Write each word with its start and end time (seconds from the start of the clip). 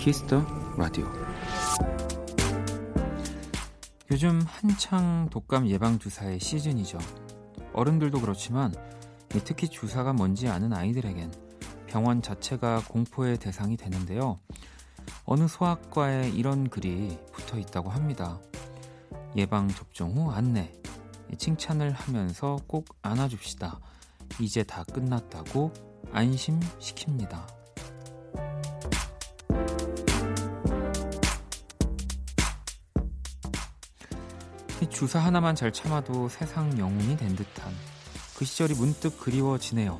키스터 0.00 0.42
라디오 0.78 1.06
요즘 4.10 4.40
한창 4.46 5.28
독감 5.30 5.68
예방 5.68 5.98
주사의 5.98 6.40
시즌이죠. 6.40 6.96
어른들도 7.74 8.18
그렇지만 8.22 8.74
특히 9.28 9.68
주사가 9.68 10.14
뭔지 10.14 10.48
아는 10.48 10.72
아이들에겐 10.72 11.30
병원 11.86 12.22
자체가 12.22 12.84
공포의 12.88 13.36
대상이 13.36 13.76
되는데요. 13.76 14.40
어느 15.26 15.46
소아과에 15.46 16.30
이런 16.30 16.70
글이 16.70 17.18
붙어 17.30 17.58
있다고 17.58 17.90
합니다. 17.90 18.40
예방 19.36 19.68
접종 19.68 20.16
후 20.16 20.30
안내, 20.30 20.72
칭찬을 21.36 21.92
하면서 21.92 22.56
꼭 22.66 22.86
안아줍시다. 23.02 23.78
이제 24.40 24.62
다 24.62 24.82
끝났다고 24.84 25.74
안심시킵니다. 26.14 27.59
주사 35.00 35.18
하나만 35.18 35.54
잘 35.54 35.72
참아도 35.72 36.28
세상 36.28 36.78
영웅이 36.78 37.16
된 37.16 37.34
듯한 37.34 37.72
그 38.36 38.44
시절이 38.44 38.74
문득 38.74 39.18
그리워지네요. 39.18 39.98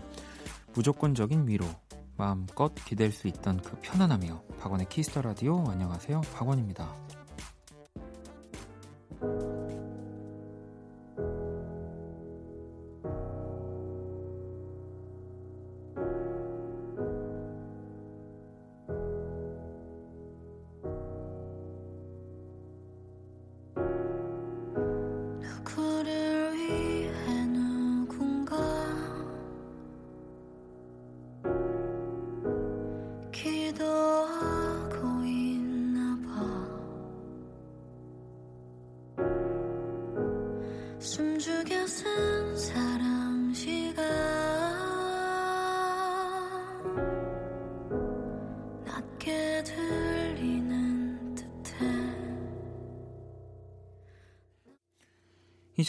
무조건적인 0.74 1.48
위로, 1.48 1.64
마음껏 2.18 2.74
기댈 2.84 3.10
수 3.10 3.26
있던 3.26 3.62
그 3.62 3.78
편안함이요. 3.80 4.42
박원의 4.60 4.90
키스 4.90 5.10
더 5.10 5.22
라디오 5.22 5.64
안녕하세요. 5.70 6.20
박원입니다. 6.34 6.94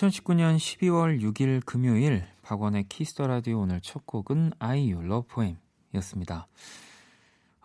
2019년 0.02 0.58
12월 0.58 1.22
6일 1.22 1.64
금요일 1.64 2.26
박원의 2.42 2.86
키스 2.90 3.13
더 3.14 3.28
라디오 3.28 3.60
오늘 3.60 3.82
첫 3.82 4.04
곡은 4.08 4.54
아이유 4.58 5.00
Love 5.04 5.28
poem이었습니다. 5.28 6.48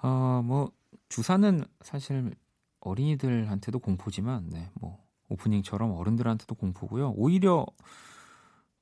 어, 0.03 0.43
뭐 0.45 0.71
주사는 1.09 1.65
사실 1.81 2.35
어린이들한테도 2.81 3.79
공포지만 3.79 4.51
네, 4.51 4.69
뭐 4.75 5.03
오프닝처럼 5.31 5.93
어른들한테도 5.93 6.55
공포고요. 6.57 7.15
오히려 7.17 7.65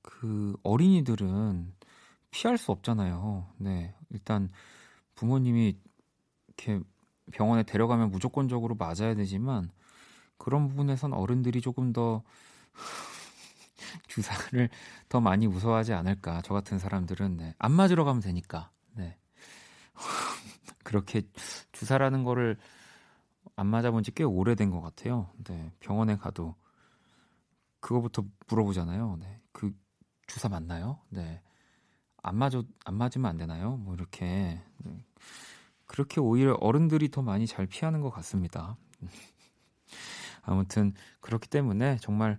그 0.03 0.57
어린이들은 0.65 1.75
피할 2.33 2.59
수 2.59 2.73
없잖아요. 2.73 3.47
네. 3.59 3.95
일단 4.11 4.51
부모님이 5.15 5.79
이렇게 6.49 6.81
병원에 7.31 7.63
데려가면 7.63 8.11
무조건적으로 8.11 8.75
맞아야 8.75 9.15
되지만 9.15 9.71
그런 10.39 10.67
부분에선 10.67 11.13
어른들이 11.13 11.61
조금 11.61 11.93
더 11.93 12.25
주사를 14.09 14.69
더 15.09 15.21
많이 15.21 15.47
무서워하지 15.49 15.93
않을까. 15.93 16.43
저 16.43 16.55
같은 16.55 16.79
사람들은 16.79 17.37
네. 17.37 17.55
안 17.59 17.73
맞으러 17.73 18.05
가면 18.05 18.23
되니까. 18.23 18.71
네. 18.93 19.19
그렇게 20.85 21.23
주사라는 21.73 22.25
거를 22.25 22.57
안 23.57 23.67
맞아본 23.67 24.03
지 24.03 24.13
꽤 24.13 24.25
오래된 24.25 24.71
것 24.71 24.81
같아요. 24.81 25.31
네. 25.45 25.73
병원에 25.81 26.17
가도 26.17 26.55
그거부터 27.81 28.25
물어보잖아요. 28.49 29.17
네. 29.21 29.41
그 29.53 29.73
주사 30.27 30.49
맞나요? 30.49 30.99
네. 31.11 31.43
안 32.23 32.37
맞아 32.37 32.63
안 32.87 32.95
맞으면 32.95 33.29
안 33.31 33.37
되나요? 33.37 33.77
뭐 33.77 33.95
이렇게 33.95 34.61
네. 34.79 35.05
그렇게 35.87 36.21
오히려 36.21 36.55
어른들이 36.61 37.11
더 37.11 37.23
많이 37.23 37.47
잘 37.47 37.67
피하는 37.67 38.01
것 38.01 38.11
같습니다. 38.11 38.77
아무튼 40.43 40.93
그렇기 41.21 41.49
때문에 41.49 41.97
정말 42.01 42.39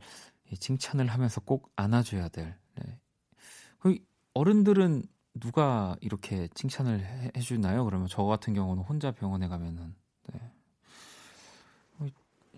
칭찬을 0.58 1.08
하면서 1.08 1.42
꼭 1.42 1.72
안아줘야 1.76 2.30
될. 2.30 2.56
네. 2.76 3.00
어른들은 4.36 5.04
누가 5.40 5.96
이렇게 6.02 6.50
칭찬을 6.54 7.00
해, 7.00 7.32
해주나요? 7.38 7.86
그러면 7.86 8.08
저 8.10 8.24
같은 8.24 8.54
경우는 8.54 8.84
혼자 8.84 9.12
병원에 9.12 9.48
가면은 9.48 9.96
네. 10.32 10.40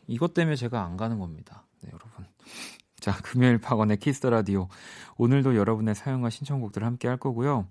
이것 0.07 0.33
때문에 0.33 0.55
제가 0.55 0.83
안 0.83 0.97
가는 0.97 1.19
겁니다. 1.19 1.65
네, 1.81 1.89
여러분. 1.93 2.25
자, 2.99 3.13
금요일 3.21 3.59
박원의 3.59 3.97
키스 3.97 4.17
더 4.17 4.29
라디오. 4.29 4.69
오늘도 5.17 5.55
여러분의 5.55 5.95
사연과 5.95 6.29
신청곡들 6.29 6.83
함께 6.83 7.07
할 7.07 7.17
거고요. 7.17 7.67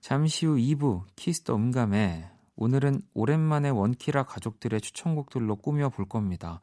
잠시 0.00 0.46
후 0.46 0.56
2부 0.56 1.04
키스 1.14 1.39
더 1.39 1.54
음감회 1.54 2.28
오늘은 2.56 3.02
오랜만에 3.14 3.68
원키라 3.68 4.24
가족들의 4.24 4.80
추천곡들로 4.80 5.56
꾸며 5.56 5.90
볼 5.90 6.08
겁니다. 6.08 6.60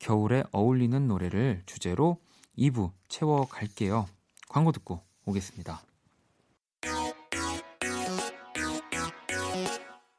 겨울에 0.00 0.42
어울리는 0.50 1.06
노래를 1.06 1.62
주제로 1.66 2.18
2부 2.58 2.90
채워갈게요. 3.08 4.06
광고 4.48 4.72
듣고 4.72 5.00
오겠습니다. 5.26 5.82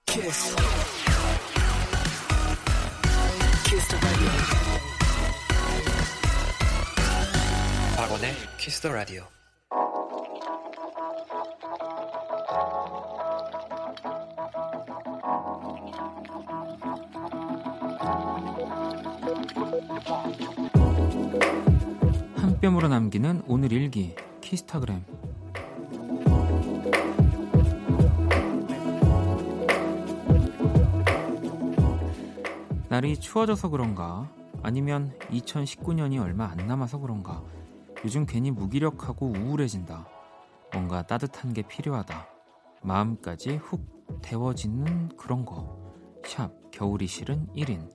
키스. 0.05 0.55
키스 3.65 3.95
박원의 7.97 8.33
키스 8.57 8.81
더 8.81 8.93
라디오. 8.93 9.40
뺨으로 22.61 22.87
남기는 22.89 23.41
오늘 23.47 23.71
일기 23.71 24.15
키스타그램. 24.39 25.03
날이 32.87 33.17
추워져서 33.17 33.69
그런가? 33.69 34.31
아니면 34.61 35.11
2019년이 35.31 36.21
얼마 36.21 36.45
안 36.45 36.57
남아서 36.67 36.99
그런가? 36.99 37.41
요즘 38.05 38.25
괜히 38.25 38.51
무기력하고 38.51 39.27
우울해진다. 39.27 40.07
뭔가 40.73 41.01
따뜻한 41.07 41.53
게 41.53 41.63
필요하다. 41.63 42.27
마음까지 42.83 43.57
훅 43.57 44.21
데워지는 44.21 45.09
그런 45.17 45.45
거 45.45 45.81
샵 46.25 46.51
겨울이 46.71 47.07
싫은 47.07 47.47
1인. 47.55 47.89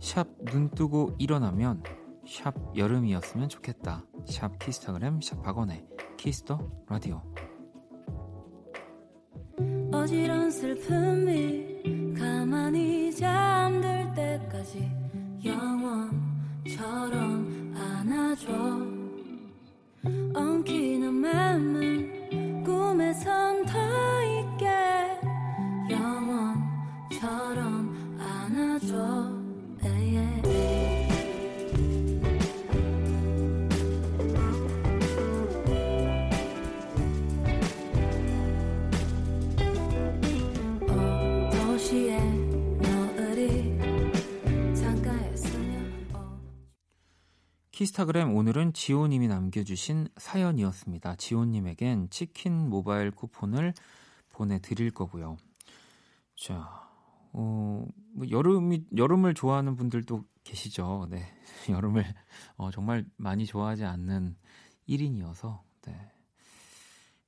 샵 0.00 0.26
눈 0.46 0.70
뜨고 0.70 1.14
일어나면 1.18 1.82
샵 2.28 2.54
여름이었으면 2.76 3.48
좋겠다. 3.48 4.04
샵 4.26 4.58
키스타그램 4.58 5.20
샵 5.22 5.42
박원의 5.42 5.86
키스 6.18 6.43
더 6.43 6.58
라디오. 6.86 7.22
어지러운 9.90 10.50
슬픔이 10.50 12.14
가만히 12.14 13.14
잠들 13.14 14.12
때까지 14.14 14.90
영원처럼 15.42 16.94
안아줘 17.74 18.52
엉키는 20.34 21.14
맘은 21.14 22.62
꿈에선 22.64 23.64
더 23.64 23.78
있게 24.22 24.66
영원처럼 25.90 27.08
안아줘 28.20 29.27
키스타그램 47.78 48.34
오늘은 48.34 48.72
지호님이 48.72 49.28
남겨주신 49.28 50.08
사연이었습니다. 50.16 51.14
지호님에겐 51.14 52.10
치킨 52.10 52.68
모바일 52.68 53.12
쿠폰을 53.12 53.72
보내드릴 54.30 54.90
거고요. 54.90 55.36
자, 56.34 56.90
어, 57.32 57.86
뭐 58.14 58.28
여름이 58.28 58.86
여름을 58.96 59.34
좋아하는 59.34 59.76
분들도 59.76 60.24
계시죠. 60.42 61.06
네, 61.08 61.32
여름을 61.70 62.04
어, 62.56 62.72
정말 62.72 63.06
많이 63.16 63.46
좋아하지 63.46 63.84
않는 63.84 64.34
1인이어서 64.88 65.60
네. 65.82 66.10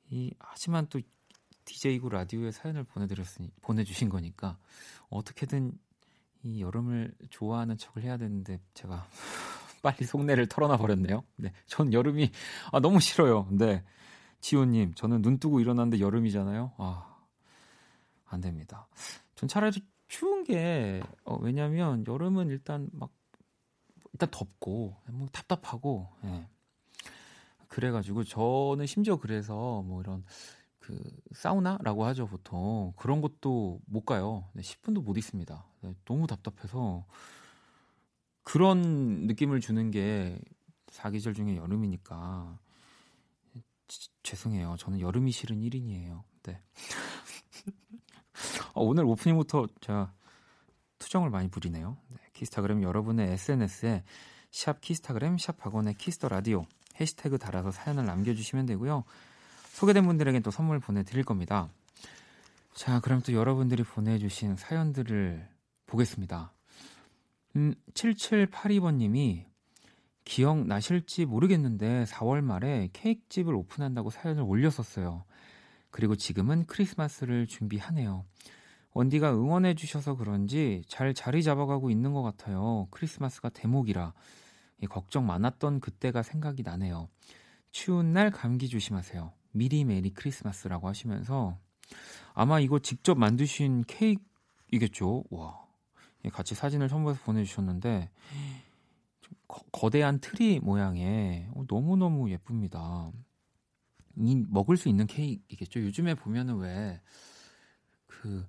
이 0.08 0.35
하지만 0.41 0.88
또 0.88 1.00
DJ고 1.64 2.08
라디오에 2.08 2.50
사연을 2.50 2.82
보내드렸으니 2.82 3.52
보내주신 3.62 4.08
거니까 4.08 4.58
어떻게든 5.11 5.79
이 6.43 6.61
여름을 6.61 7.14
좋아하는 7.31 7.79
척을 7.79 8.02
해야 8.02 8.17
되는데 8.17 8.58
제가 8.75 9.06
빨리 9.82 10.05
속내를 10.05 10.47
털어놔 10.47 10.77
버렸네요. 10.77 11.25
네, 11.37 11.53
전 11.67 11.93
여름이 11.93 12.31
아, 12.73 12.81
너무 12.81 13.00
싫어요. 13.00 13.49
네, 13.50 13.82
지호님, 14.41 14.94
저는 14.94 15.23
눈 15.23 15.38
뜨고 15.38 15.61
일어났는데 15.61 16.03
여름이잖아요. 16.03 16.73
아, 16.79 17.17
안 18.27 18.41
됩니다. 18.41 18.87
전 19.35 19.49
차라리 19.49 19.82
추운 20.09 20.44
게 20.44 21.03
어, 21.25 21.37
왜냐면 21.41 22.05
여름은 22.06 22.49
일단 22.49 22.88
막 22.93 23.11
일단 24.12 24.29
덥고 24.31 24.97
뭐 25.09 25.29
답답하고 25.32 26.09
예. 26.25 26.47
그래가지고 27.69 28.25
저는 28.25 28.87
심지어 28.87 29.17
그래서 29.17 29.83
뭐 29.83 30.00
이런 30.00 30.25
그 30.81 30.99
사우나라고 31.33 32.05
하죠 32.06 32.26
보통 32.26 32.93
그런 32.97 33.21
것도 33.21 33.81
못 33.87 34.05
가요. 34.05 34.44
네, 34.53 34.62
10분도 34.62 35.03
못 35.03 35.17
있습니다. 35.17 35.65
네, 35.83 35.94
너무 36.05 36.26
답답해서 36.26 37.06
그런 38.50 39.29
느낌을 39.29 39.61
주는 39.61 39.93
게 39.93 40.37
사계절 40.88 41.35
중에 41.35 41.55
여름이니까 41.55 42.58
지, 43.87 44.08
죄송해요. 44.25 44.75
저는 44.76 44.99
여름이 44.99 45.31
싫은 45.31 45.61
1인이에요. 45.61 46.25
네. 46.43 46.61
어, 48.75 48.82
오늘 48.82 49.05
오프닝부터 49.05 49.69
제가 49.81 50.12
투정을 50.99 51.31
많이 51.31 51.49
부리네요. 51.49 51.97
네, 52.08 52.19
키스타그램 52.32 52.82
여러분의 52.82 53.31
SNS에 53.35 54.02
샵 54.50 54.81
키스타그램 54.81 55.38
샵 55.38 55.56
박원의 55.56 55.94
키스 55.94 56.16
더 56.16 56.29
라디오 56.29 56.67
해시태그 57.00 57.38
달아서 57.38 57.70
사연을 57.70 58.05
남겨주시면 58.05 58.67
되고요. 58.67 59.05
소개된 59.75 60.05
분들에겐 60.05 60.43
또 60.43 60.50
선물 60.50 60.81
보내드릴 60.81 61.23
겁니다. 61.23 61.69
자, 62.75 62.99
그럼 62.99 63.23
또 63.23 63.32
여러분들이 63.32 63.85
보내주신 63.85 64.56
사연들을 64.56 65.49
보겠습니다. 65.87 66.52
음, 67.56 67.75
7782번님이 67.94 69.47
기억나실지 70.25 71.26
모르겠는데 71.26 72.05
4월 72.05 72.41
말에 72.41 72.88
케이크집을 72.93 73.55
오픈한다고 73.55 74.11
사연을 74.11 74.43
올렸었어요. 74.43 75.25
그리고 75.91 76.14
지금은 76.14 76.67
크리스마스를 76.67 77.47
준비하네요. 77.47 78.25
원디가 78.93 79.32
응원해 79.32 79.75
주셔서 79.75 80.17
그런지 80.17 80.82
잘 80.87 81.14
자리 81.14 81.43
잡아가고 81.43 81.91
있는 81.91 82.12
것 82.12 82.23
같아요. 82.23 82.87
크리스마스가 82.91 83.49
대목이라 83.49 84.12
걱정 84.88 85.26
많았던 85.26 85.81
그때가 85.81 86.23
생각이 86.23 86.62
나네요. 86.62 87.08
추운 87.73 88.12
날 88.12 88.31
감기 88.31 88.69
조심하세요. 88.69 89.32
미리 89.52 89.85
메리 89.85 90.11
크리스마스라고 90.11 90.88
하시면서 90.88 91.58
아마 92.35 92.61
이거 92.61 92.79
직접 92.79 93.19
만드신 93.19 93.85
케이크이겠죠. 93.87 95.25
와. 95.31 95.69
같이 96.28 96.55
사진을 96.55 96.88
첨부해서 96.88 97.22
보내주셨는데 97.25 98.11
거대한 99.49 100.20
트리 100.20 100.61
모양의 100.61 101.49
어, 101.55 101.64
너무너무 101.69 102.31
예쁩니다. 102.31 103.11
이 104.17 104.44
먹을 104.49 104.76
수 104.76 104.88
있는 104.88 105.06
케이크이겠죠. 105.06 105.81
요즘에 105.81 106.14
보면은 106.14 106.58
왜 106.58 107.00
그 108.11 108.46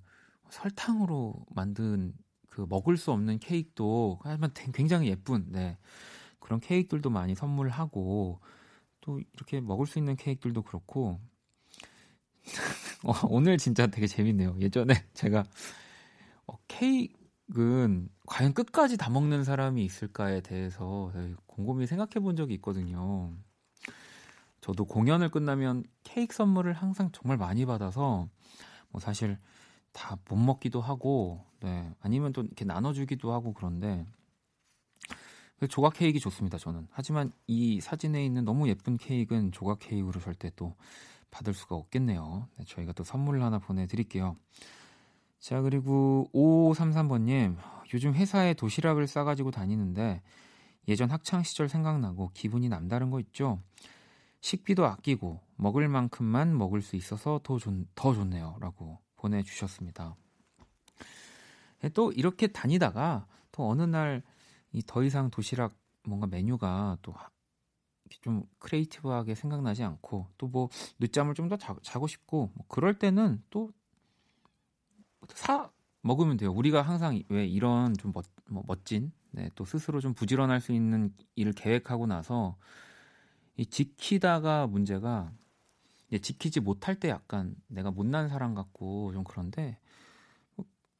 설탕으로 0.50 1.46
만든 1.50 2.12
그 2.50 2.66
먹을 2.68 2.98
수 2.98 3.10
없는 3.12 3.38
케이크도 3.38 4.18
하지만 4.22 4.52
굉장히 4.74 5.08
예쁜 5.08 5.46
네. 5.50 5.78
그런 6.40 6.60
케이크들도 6.60 7.08
많이 7.08 7.34
선물하고 7.34 8.40
또 9.00 9.20
이렇게 9.32 9.60
먹을 9.60 9.86
수 9.86 9.98
있는 9.98 10.16
케이크들도 10.16 10.62
그렇고 10.62 11.20
어, 13.04 13.12
오늘 13.28 13.56
진짜 13.56 13.86
되게 13.86 14.06
재밌네요. 14.06 14.56
예전에 14.60 14.94
제가 15.14 15.44
어, 16.46 16.58
케이크 16.68 17.14
는 17.48 18.08
과연 18.26 18.54
끝까지 18.54 18.96
다 18.96 19.10
먹는 19.10 19.44
사람이 19.44 19.84
있을까에 19.84 20.40
대해서 20.40 21.12
곰곰이 21.46 21.86
생각해 21.86 22.14
본 22.20 22.34
적이 22.36 22.54
있거든요. 22.54 23.32
저도 24.60 24.84
공연을 24.84 25.30
끝나면 25.30 25.84
케이크 26.04 26.34
선물을 26.34 26.72
항상 26.72 27.10
정말 27.12 27.36
많이 27.36 27.66
받아서 27.66 28.28
뭐 28.90 29.00
사실 29.00 29.38
다 29.92 30.16
못 30.28 30.36
먹기도 30.36 30.80
하고 30.80 31.44
네 31.60 31.92
아니면 32.00 32.32
또 32.32 32.42
이렇게 32.42 32.64
나눠주기도 32.64 33.32
하고 33.32 33.52
그런데 33.52 34.06
조각 35.68 35.94
케이크 35.94 36.18
좋습니다, 36.18 36.58
저는. 36.58 36.88
하지만 36.90 37.32
이 37.46 37.80
사진에 37.80 38.24
있는 38.24 38.44
너무 38.44 38.68
예쁜 38.68 38.96
케이크는 38.96 39.52
조각 39.52 39.78
케이크로 39.80 40.20
절대 40.20 40.50
또 40.56 40.74
받을 41.30 41.54
수가 41.54 41.76
없겠네요. 41.76 42.48
네, 42.56 42.64
저희가 42.66 42.92
또 42.92 43.04
선물 43.04 43.42
하나 43.42 43.58
보내드릴게요. 43.58 44.36
자, 45.42 45.60
그리고 45.60 46.30
5533번님, 46.32 47.56
요즘 47.92 48.14
회사에 48.14 48.54
도시락을 48.54 49.08
싸가지고 49.08 49.50
다니는데 49.50 50.22
예전 50.86 51.10
학창시절 51.10 51.68
생각나고 51.68 52.30
기분이 52.32 52.68
남다른 52.68 53.10
거 53.10 53.18
있죠? 53.18 53.60
식비도 54.40 54.86
아끼고 54.86 55.40
먹을 55.56 55.88
만큼만 55.88 56.56
먹을 56.56 56.80
수 56.80 56.94
있어서 56.94 57.40
더, 57.42 57.58
좋, 57.58 57.72
더 57.96 58.14
좋네요. 58.14 58.56
라고 58.60 59.00
보내주셨습니다. 59.16 60.14
네, 61.80 61.88
또 61.88 62.12
이렇게 62.12 62.46
다니다가 62.46 63.26
또 63.50 63.68
어느 63.68 63.82
날 63.82 64.22
이더 64.70 65.02
이상 65.02 65.28
도시락 65.28 65.74
뭔가 66.04 66.28
메뉴가 66.28 66.98
또 67.02 67.14
좀 68.20 68.44
크리에이티브하게 68.58 69.34
생각나지 69.34 69.82
않고 69.82 70.28
또 70.38 70.48
뭐 70.48 70.68
늦잠을 71.00 71.34
좀 71.34 71.48
더 71.48 71.56
자고 71.82 72.06
싶고 72.06 72.50
뭐 72.54 72.66
그럴 72.68 72.98
때는 72.98 73.42
또 73.50 73.72
사 75.28 75.70
먹으면 76.02 76.36
돼요. 76.36 76.52
우리가 76.52 76.82
항상 76.82 77.22
왜 77.28 77.46
이런 77.46 77.94
좀 77.96 78.12
멋, 78.12 78.24
뭐 78.48 78.64
멋진 78.66 79.12
네, 79.30 79.50
또 79.54 79.64
스스로 79.64 80.00
좀 80.00 80.14
부지런할 80.14 80.60
수 80.60 80.72
있는 80.72 81.14
일을 81.36 81.52
계획하고 81.52 82.06
나서 82.06 82.56
이 83.56 83.66
지키다가 83.66 84.66
문제가 84.66 85.32
지키지 86.20 86.60
못할 86.60 86.96
때 86.96 87.08
약간 87.08 87.54
내가 87.68 87.90
못난 87.90 88.28
사람 88.28 88.54
같고 88.54 89.12
좀 89.12 89.24
그런데 89.24 89.78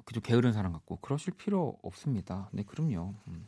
그저 0.05 0.21
게으른 0.21 0.53
사람 0.53 0.73
같고 0.73 0.97
그러실 0.97 1.35
필요 1.35 1.79
없습니다. 1.83 2.49
네, 2.53 2.63
그럼요. 2.63 3.15
음. 3.29 3.47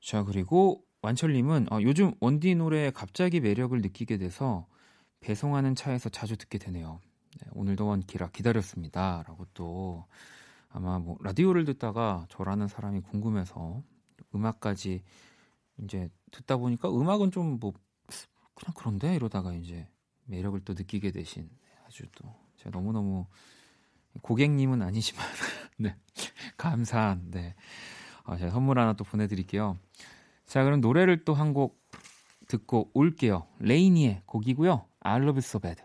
자, 0.00 0.22
그리고 0.22 0.84
완철님은 1.02 1.72
어, 1.72 1.80
요즘 1.82 2.12
원디 2.20 2.54
노래에 2.54 2.90
갑자기 2.90 3.40
매력을 3.40 3.76
느끼게 3.80 4.18
돼서 4.18 4.66
배송하는 5.20 5.74
차에서 5.74 6.08
자주 6.08 6.36
듣게 6.36 6.58
되네요. 6.58 7.00
네, 7.40 7.48
오늘도 7.52 7.86
원키라 7.86 8.28
기다렸습니다. 8.30 9.22
라고 9.26 9.46
또 9.54 10.06
아마 10.70 10.98
뭐 10.98 11.16
라디오를 11.20 11.64
듣다가 11.64 12.26
저라는 12.30 12.68
사람이 12.68 13.00
궁금해서 13.02 13.82
음악까지 14.34 15.02
이제 15.82 16.10
듣다 16.30 16.56
보니까 16.56 16.90
음악은 16.90 17.30
좀 17.30 17.58
뭐 17.60 17.72
그냥 18.54 18.74
그런데 18.76 19.14
이러다가 19.16 19.54
이제 19.54 19.88
매력을 20.26 20.60
또 20.64 20.74
느끼게 20.74 21.10
되신 21.10 21.48
아주 21.86 22.04
또 22.14 22.34
제가 22.58 22.70
너무너무 22.70 23.26
고객님은 24.22 24.82
아니지만 24.82 25.24
네 25.78 25.96
감사한 26.58 27.30
네 27.30 27.54
어, 28.24 28.36
제가 28.36 28.50
선물 28.50 28.78
하나 28.78 28.92
또 28.92 29.04
보내드릴게요. 29.04 29.78
자 30.46 30.64
그럼 30.64 30.80
노래를 30.80 31.24
또 31.24 31.34
한 31.34 31.54
곡 31.54 31.80
듣고 32.48 32.90
올게요. 32.94 33.46
레이니의 33.60 34.22
곡이고요. 34.26 34.86
I 35.00 35.16
love 35.16 35.32
you 35.32 35.38
so 35.38 35.58
bad. 35.58 35.82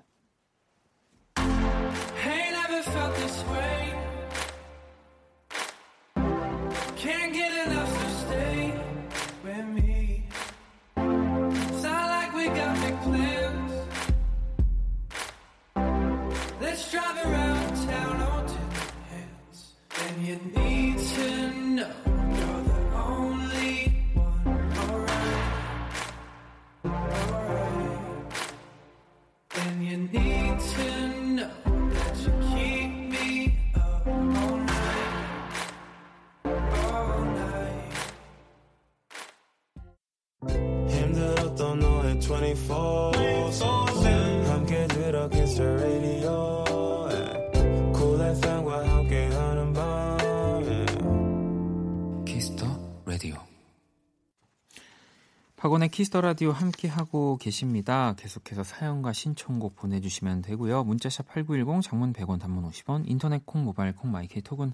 키스 55.98 56.13
더 56.13 56.22
라디오 56.22 56.52
함께 56.52 56.88
하고 56.88 57.38
계십니다. 57.38 58.14
계속해서 58.20 58.64
사연과 58.64 59.14
신청곡 59.14 59.76
보내주시면 59.76 60.44
되고요. 60.44 60.84
문자샵 60.84 61.26
8910, 61.26 61.82
장문 61.82 62.14
100원, 62.14 62.40
단문 62.40 62.70
50원, 62.70 63.10
인터넷 63.10 63.44
콩, 63.48 63.64
모바일 63.64 63.96
콩, 63.96 64.12
마이케이 64.12 64.44
톡은 64.44 64.74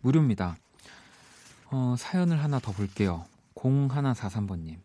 무료입니다. 0.00 0.56
어, 1.70 1.94
사연을 1.98 2.42
하나 2.42 2.58
더 2.58 2.72
볼게요. 2.72 3.26
0143번님. 3.54 4.78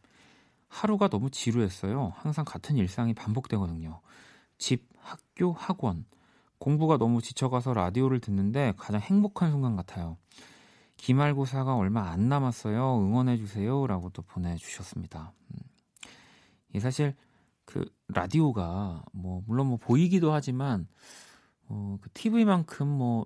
하루가 0.67 1.07
너무 1.07 1.29
지루했어요. 1.29 2.11
항상 2.17 2.43
같은 2.43 2.75
일상이 2.75 3.13
반복되거든요. 3.13 4.01
집, 4.57 4.89
학교, 4.99 5.53
학원. 5.53 6.03
공부가 6.59 6.97
너무 6.97 7.21
지쳐가서 7.21 7.73
라디오를 7.73 8.19
듣는데 8.19 8.73
가장 8.75 8.99
행복한 8.99 9.51
순간 9.51 9.77
같아요. 9.77 10.17
기말고사가 11.01 11.75
얼마 11.75 12.09
안 12.11 12.29
남았어요. 12.29 12.99
응원해주세요. 12.99 13.87
라고 13.87 14.09
또 14.09 14.21
보내주셨습니다. 14.21 15.33
음. 15.51 15.59
이 16.73 16.79
사실 16.79 17.15
그 17.65 17.85
라디오가 18.07 19.03
뭐, 19.13 19.41
물론 19.47 19.67
뭐 19.67 19.77
보이기도 19.77 20.31
하지만, 20.33 20.87
어, 21.67 21.97
그 22.01 22.09
TV만큼 22.11 22.87
뭐 22.87 23.25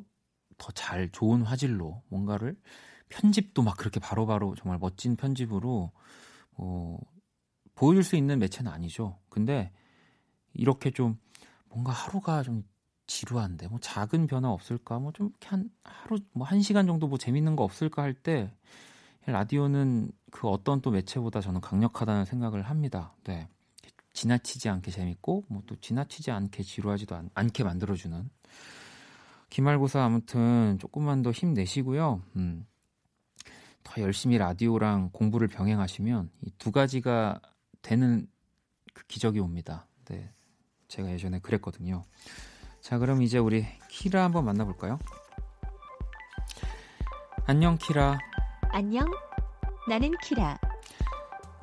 더 0.57 0.71
잘 0.73 1.09
좋은 1.09 1.41
화질로 1.41 2.01
뭔가를 2.09 2.59
편집도 3.09 3.61
막 3.61 3.77
그렇게 3.77 3.99
바로바로 3.99 4.47
바로 4.47 4.55
정말 4.55 4.79
멋진 4.79 5.15
편집으로 5.15 5.91
어, 6.57 6.97
보여줄 7.75 8.03
수 8.03 8.15
있는 8.15 8.39
매체는 8.39 8.71
아니죠. 8.71 9.19
근데 9.29 9.71
이렇게 10.53 10.91
좀 10.91 11.19
뭔가 11.69 11.91
하루가 11.91 12.41
좀 12.43 12.63
지루한데 13.07 13.67
뭐 13.67 13.79
작은 13.79 14.27
변화 14.27 14.49
없을까 14.51 14.99
뭐 14.99 15.11
좀 15.13 15.27
이렇게 15.29 15.47
한 15.49 15.69
하루 15.83 16.17
뭐 16.33 16.45
한 16.47 16.61
시간 16.61 16.87
정도 16.87 17.07
뭐 17.07 17.17
재밌는 17.17 17.55
거 17.55 17.63
없을까 17.63 18.01
할 18.01 18.13
때 18.13 18.51
라디오는 19.27 20.11
그 20.31 20.47
어떤 20.47 20.81
또 20.81 20.91
매체보다 20.91 21.41
저는 21.41 21.61
강력하다는 21.61 22.25
생각을 22.25 22.61
합니다. 22.63 23.13
네. 23.23 23.47
지나치지 24.13 24.69
않게 24.69 24.91
재밌고 24.91 25.45
뭐 25.49 25.61
또 25.65 25.75
지나치지 25.77 26.31
않게 26.31 26.63
지루하지도 26.63 27.15
않, 27.15 27.29
않게 27.33 27.63
만들어주는 27.63 28.29
기말고사 29.49 30.03
아무튼 30.03 30.77
조금만 30.79 31.21
더 31.21 31.31
힘내시고요. 31.31 32.21
음. 32.37 32.65
더 33.83 34.01
열심히 34.01 34.37
라디오랑 34.37 35.09
공부를 35.13 35.47
병행하시면 35.47 36.29
이 36.41 36.51
두 36.57 36.71
가지가 36.71 37.39
되는 37.81 38.27
그 38.93 39.05
기적이 39.07 39.39
옵니다. 39.39 39.87
네. 40.05 40.31
제가 40.87 41.11
예전에 41.11 41.39
그랬거든요. 41.39 42.03
자, 42.85 42.99
그럼 42.99 43.23
이제 43.23 43.39
우리 43.39 43.65
키라 43.89 44.25
한번 44.25 44.45
만나볼까요? 44.45 44.99
안녕, 47.47 47.79
키라. 47.79 48.19
안녕. 48.69 49.09
나는 49.89 50.11
키라. 50.21 50.59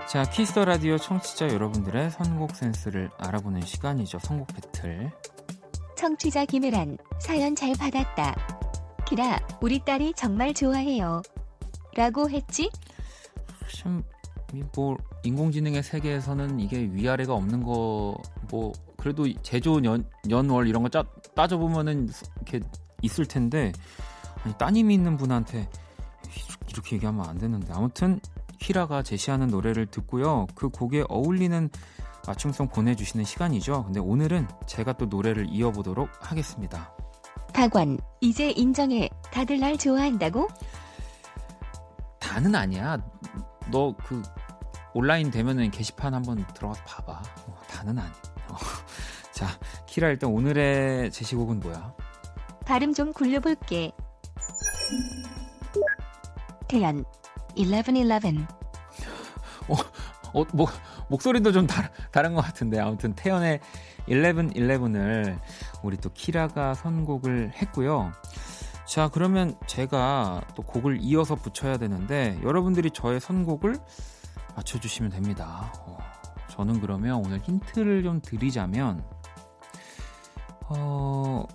자, 0.08 0.24
키스 0.24 0.49
더 0.49 0.64
라디오 0.64 0.98
청취자 0.98 1.46
여러분들의 1.50 2.10
선곡 2.10 2.56
센스를 2.56 3.08
알아보는 3.18 3.60
시간이죠. 3.60 4.18
선곡 4.18 4.48
배틀. 4.48 5.12
청취자 5.96 6.44
김혜란, 6.44 6.98
사연 7.20 7.54
잘 7.54 7.72
받았다. 7.78 8.34
키라, 9.06 9.38
우리 9.60 9.78
딸이 9.78 10.14
정말 10.16 10.52
좋아해요. 10.52 11.22
라고 11.94 12.28
했지? 12.30 12.68
참, 13.76 14.02
뭐, 14.74 14.96
인공지능의 15.22 15.84
세계에서는 15.84 16.58
이게 16.58 16.78
위아래가 16.78 17.34
없는 17.34 17.62
거, 17.62 18.16
뭐, 18.50 18.72
그래도 19.02 19.26
제조 19.42 19.82
연, 19.82 20.08
연월 20.30 20.68
이런 20.68 20.84
거 20.84 20.88
짜, 20.88 21.02
따져보면은 21.34 22.08
이렇게 22.36 22.60
있을 23.02 23.26
텐데 23.26 23.72
아니, 24.44 24.54
따님이 24.56 24.94
있는 24.94 25.16
분한테 25.16 25.68
이렇게 26.68 26.94
얘기하면 26.96 27.28
안 27.28 27.36
되는데. 27.36 27.72
아무튼 27.72 28.20
키라가 28.60 29.02
제시하는 29.02 29.48
노래를 29.48 29.86
듣고요. 29.86 30.46
그 30.54 30.68
곡에 30.68 31.04
어울리는 31.08 31.68
맞춤송 32.28 32.68
보내주시는 32.68 33.24
시간이죠. 33.24 33.84
근데 33.86 33.98
오늘은 33.98 34.46
제가 34.66 34.92
또 34.92 35.06
노래를 35.06 35.48
이어보도록 35.50 36.08
하겠습니다. 36.20 36.94
박원 37.52 37.98
이제 38.20 38.52
인정해. 38.52 39.10
다들 39.32 39.58
날 39.58 39.76
좋아한다고? 39.76 40.46
다는 42.20 42.54
아니야. 42.54 42.98
너 43.72 43.96
그 44.04 44.22
온라인 44.94 45.30
되면은 45.32 45.72
게시판 45.72 46.14
한번 46.14 46.46
들어가서 46.54 46.84
봐봐. 46.84 47.22
어, 47.48 47.62
다는 47.68 47.98
아니야 47.98 48.12
어. 48.12 48.31
자, 49.42 49.58
키라 49.86 50.08
일단 50.10 50.30
오늘의 50.30 51.10
제시곡은 51.10 51.58
뭐야? 51.58 51.92
발음 52.64 52.94
좀 52.94 53.12
굴려볼게. 53.12 53.90
태연, 56.68 57.04
1111. 57.56 58.46
어, 59.66 59.74
어, 60.32 60.44
뭐, 60.54 60.68
목소리도 61.08 61.50
좀 61.50 61.66
다, 61.66 61.90
다른 62.12 62.34
것 62.34 62.40
같은데 62.40 62.78
아무튼 62.78 63.14
태연의 63.14 63.58
1111을 64.08 65.40
우리 65.82 65.96
또 65.96 66.12
키라가 66.12 66.74
선곡을 66.74 67.54
했고요. 67.56 68.12
자, 68.86 69.10
그러면 69.12 69.56
제가 69.66 70.42
또 70.54 70.62
곡을 70.62 70.98
이어서 71.00 71.34
붙여야 71.34 71.78
되는데 71.78 72.38
여러분들이 72.44 72.92
저의 72.92 73.18
선곡을 73.18 73.74
맞춰주시면 74.54 75.10
됩니다. 75.10 75.72
어, 75.80 75.98
저는 76.48 76.80
그러면 76.80 77.16
오늘 77.16 77.40
힌트를 77.40 78.04
좀 78.04 78.20
드리자면 78.20 79.02
어, 80.78 81.46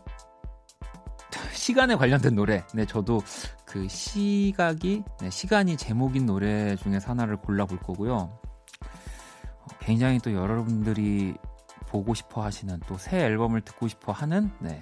시간에 1.53 1.95
관련된 1.95 2.35
노래. 2.35 2.63
네, 2.73 2.85
저도 2.85 3.21
그 3.65 3.87
시각이, 3.87 5.03
네, 5.19 5.29
시간이 5.29 5.77
제목인 5.77 6.25
노래 6.25 6.75
중에서 6.77 7.09
하나를 7.11 7.37
골라볼 7.37 7.79
거고요. 7.79 8.15
어, 8.15 9.67
굉장히 9.79 10.19
또 10.19 10.33
여러분들이 10.33 11.35
보고 11.87 12.13
싶어 12.13 12.43
하시는 12.43 12.79
또 12.87 12.97
새 12.97 13.19
앨범을 13.19 13.61
듣고 13.61 13.87
싶어 13.87 14.11
하는, 14.11 14.51
네, 14.59 14.81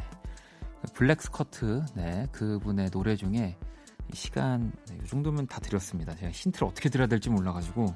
black 0.94 1.22
skirt, 1.22 1.86
네, 1.96 2.28
그분의 2.32 2.92
노래 2.92 3.16
중에 3.16 3.58
시간, 4.14 4.72
네, 4.88 4.98
이 5.04 5.08
정도면 5.08 5.48
다 5.48 5.60
드렸습니다. 5.60 6.16
제가 6.16 6.32
힌트를 6.32 6.68
어떻게 6.68 6.90
드려야 6.90 7.08
될지 7.08 7.30
몰라가지고. 7.30 7.96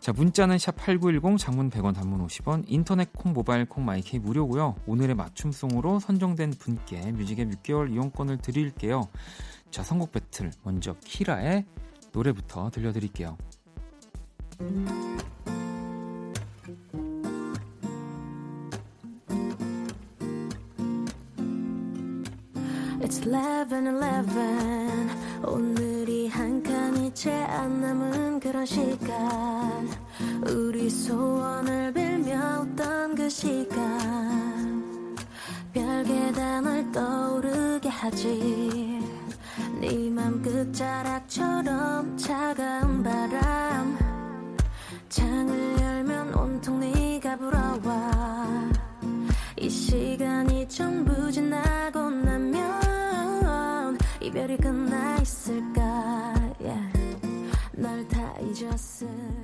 자, 0.00 0.12
문자는 0.14 0.56
샵8910 0.56 1.36
장문 1.36 1.68
100원 1.68 1.94
단문 1.94 2.26
50원 2.26 2.64
인터넷 2.66 3.12
콩 3.12 3.34
모바일 3.34 3.66
콩 3.66 3.84
마이케이 3.84 4.18
무료고요. 4.18 4.76
오늘의 4.86 5.14
맞춤송으로 5.14 6.00
선정된 6.00 6.52
분께 6.58 7.12
뮤직앱 7.12 7.50
6개월 7.50 7.92
이용권을 7.92 8.38
드릴게요. 8.38 9.08
자, 9.70 9.82
선곡 9.82 10.12
배틀 10.12 10.52
먼저 10.62 10.96
키라의 11.04 11.66
노래부터 12.12 12.70
들려드릴게요. 12.70 13.36
It's 23.02 23.20
11, 23.22 23.68
11 23.70 25.29
오늘이 25.42 26.28
한 26.28 26.62
칸이 26.62 27.12
채 27.14 27.30
안 27.32 27.80
남은 27.80 28.40
그런 28.40 28.66
시간. 28.66 29.88
우리 30.46 30.90
소원을 30.90 31.92
빌며 31.92 32.60
웃던 32.62 33.14
그 33.14 33.28
시간. 33.28 35.16
별게 35.72 36.32
다널 36.32 36.90
떠오르게 36.92 37.88
하지. 37.88 39.00
네맘 39.80 40.42
끝자락처럼 40.42 42.16
차가운 42.16 43.02
바람. 43.02 43.98
창을 45.08 45.80
열면 45.80 46.34
온통 46.34 46.80
네가 46.80 47.36
불어와. 47.36 48.70
이 49.56 49.68
시간이 49.68 50.68
전부 50.68 51.30
지나고 51.30 52.10
나면 52.10 53.98
이별이 54.20 54.56
끝나 54.58 54.89
널다 58.64 59.39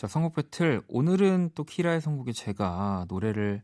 자, 0.00 0.06
선곡 0.06 0.34
배틀. 0.34 0.80
오늘은 0.88 1.50
또 1.54 1.62
키라의 1.62 2.00
선곡에 2.00 2.32
제가 2.32 3.04
노래를 3.10 3.62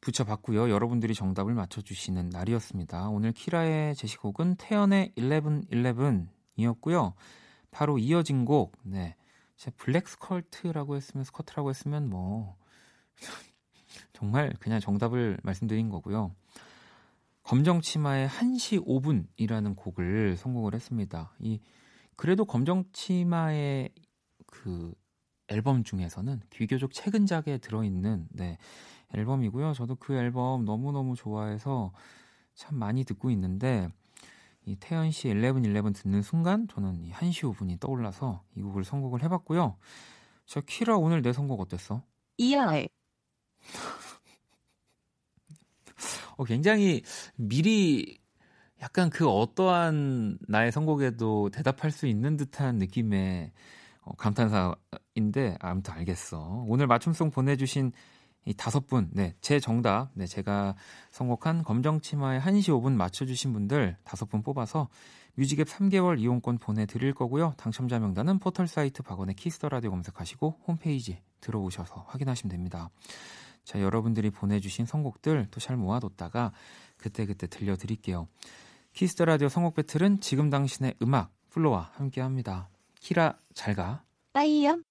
붙여봤고요. 0.00 0.68
여러분들이 0.68 1.14
정답을 1.14 1.54
맞춰주시는 1.54 2.30
날이었습니다. 2.30 3.08
오늘 3.10 3.30
키라의 3.30 3.94
제시곡은 3.94 4.56
태연의 4.56 5.12
1111이었고요. 5.16 7.12
바로 7.70 7.96
이어진 7.98 8.44
곡, 8.44 8.76
네. 8.82 9.14
제 9.54 9.70
black 9.70 10.08
skirt라고 10.08 10.96
했으면, 10.96 11.22
skirt라고 11.22 11.70
했으면 11.70 12.10
뭐, 12.10 12.56
정말 14.14 14.52
그냥 14.58 14.80
정답을 14.80 15.38
말씀드린 15.44 15.90
거고요. 15.90 16.34
검정치마의 17.44 18.26
1시 18.26 18.84
5분이라는 18.84 19.76
곡을 19.76 20.36
선곡을 20.38 20.74
했습니다. 20.74 21.32
이, 21.38 21.60
그래도 22.16 22.46
검정치마의 22.46 23.90
그 24.48 24.92
앨범 25.52 25.84
중에서는 25.84 26.40
비교적 26.50 26.92
최근작에 26.92 27.58
들어있는, 27.58 28.28
네. 28.30 28.58
앨범이고요. 29.14 29.74
저도 29.74 29.96
그 29.96 30.14
앨범 30.14 30.64
너무너무 30.64 31.14
좋아해서 31.14 31.92
참 32.54 32.76
많이 32.76 33.04
듣고 33.04 33.30
있는데 33.30 33.88
이 34.64 34.76
태연 34.76 35.10
씨 35.10 35.28
1111 35.28 35.92
듣는 35.92 36.22
순간 36.22 36.68
저는 36.68 37.04
이 37.04 37.10
1시 37.10 37.52
5분이 37.52 37.80
떠올라서 37.80 38.42
이 38.56 38.62
곡을 38.62 38.84
선곡을 38.84 39.22
해봤고요. 39.24 39.76
저 40.46 40.60
키라 40.60 40.96
오늘 40.96 41.22
내 41.22 41.32
선곡 41.32 41.60
어땠어? 41.60 42.02
2열. 42.38 42.88
어, 46.36 46.44
굉장히 46.44 47.02
미리 47.36 48.18
약간 48.80 49.10
그 49.10 49.28
어떠한 49.28 50.38
나의 50.48 50.72
선곡에도 50.72 51.50
대답할 51.50 51.90
수 51.90 52.06
있는 52.06 52.36
듯한 52.36 52.78
느낌의 52.78 53.52
어, 54.02 54.12
감탄사인데 54.16 55.56
아무튼 55.60 55.94
알겠어. 55.94 56.64
오늘 56.66 56.86
맞춤송 56.86 57.30
보내주신 57.30 57.92
이 58.44 58.54
다섯 58.54 58.88
분, 58.88 59.08
네, 59.12 59.34
제 59.40 59.60
정답, 59.60 60.10
네, 60.14 60.26
제가 60.26 60.74
선곡한 61.10 61.62
검정치마의 61.62 62.40
1시 62.40 62.70
5분 62.70 62.92
맞춰주신 62.94 63.52
분들 63.52 63.96
다섯 64.02 64.28
분 64.28 64.42
뽑아서 64.42 64.88
뮤직앱 65.34 65.68
3개월 65.68 66.18
이용권 66.18 66.58
보내드릴 66.58 67.14
거고요. 67.14 67.54
당첨자 67.56 68.00
명단은 68.00 68.40
포털사이트 68.40 69.02
박원의 69.04 69.36
키스 69.36 69.56
더 69.56 69.68
라디오 69.68 69.90
검색하시고 69.90 70.62
홈페이지 70.66 71.22
들어오셔서 71.40 72.04
확인하시면 72.08 72.50
됩니다. 72.50 72.90
자, 73.64 73.80
여러분들이 73.80 74.30
보내주신 74.30 74.86
선곡들 74.86 75.46
또 75.52 75.60
잘 75.60 75.76
모아뒀다가 75.76 76.52
그때그때 76.96 77.46
들려드릴게요. 77.46 78.26
키스 78.92 79.12
더 79.12 79.24
라디오 79.24 79.48
선곡 79.48 79.74
배틀은 79.76 80.20
지금 80.20 80.50
당신의 80.50 80.96
음악 81.02 81.32
FLO와 81.50 81.92
함께 81.94 82.20
합니다. 82.20 82.68
키라 83.02 83.36
잘 83.52 83.74
가. 83.74 84.04
빠이염. 84.32 84.84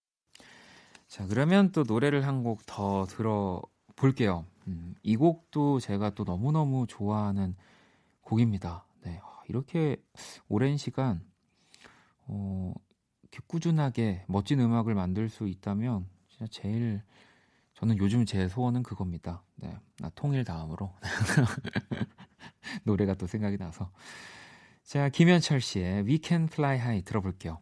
자, 1.07 1.25
그러면 1.27 1.71
또 1.71 1.83
노래를 1.87 2.27
한 2.27 2.43
곡 2.43 2.63
더 2.65 3.05
들어볼게요. 3.05 4.45
음, 4.67 4.95
이 5.01 5.15
곡도 5.15 5.79
제가 5.79 6.09
또 6.11 6.25
너무너무 6.25 6.85
좋아하는 6.87 7.55
곡입니다. 8.21 8.85
네, 9.03 9.19
아, 9.23 9.39
이렇게 9.47 9.95
오랜 10.49 10.75
시간, 10.77 11.25
어, 12.27 12.73
꾸준하게 13.47 14.25
멋진 14.27 14.59
음악을 14.59 14.93
만들 14.93 15.29
수 15.29 15.47
있다면, 15.47 16.05
진짜 16.27 16.45
제일, 16.51 17.01
저는 17.75 17.97
요즘 17.97 18.25
제 18.25 18.49
소원은 18.49 18.83
그겁니다. 18.83 19.41
네, 19.55 19.73
나 19.99 20.09
통일 20.15 20.43
다음으로. 20.43 20.93
노래가 22.83 23.13
또 23.15 23.25
생각이 23.25 23.57
나서. 23.57 23.89
자, 24.83 25.07
김현철 25.09 25.61
씨의 25.61 26.03
We 26.03 26.19
Can 26.21 26.49
Fly 26.51 26.75
High 26.75 27.05
들어볼게요. 27.05 27.59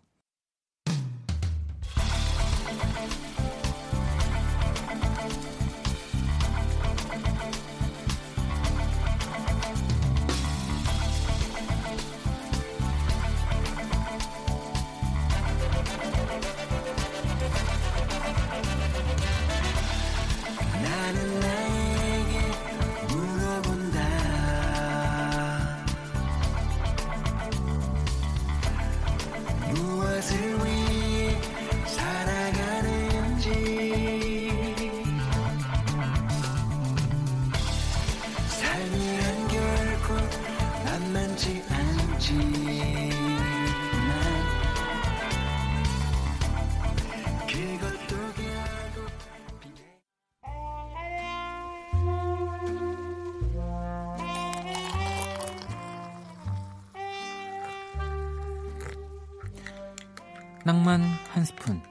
낭만 60.70 61.02
한 61.32 61.44
스푼, 61.46 61.82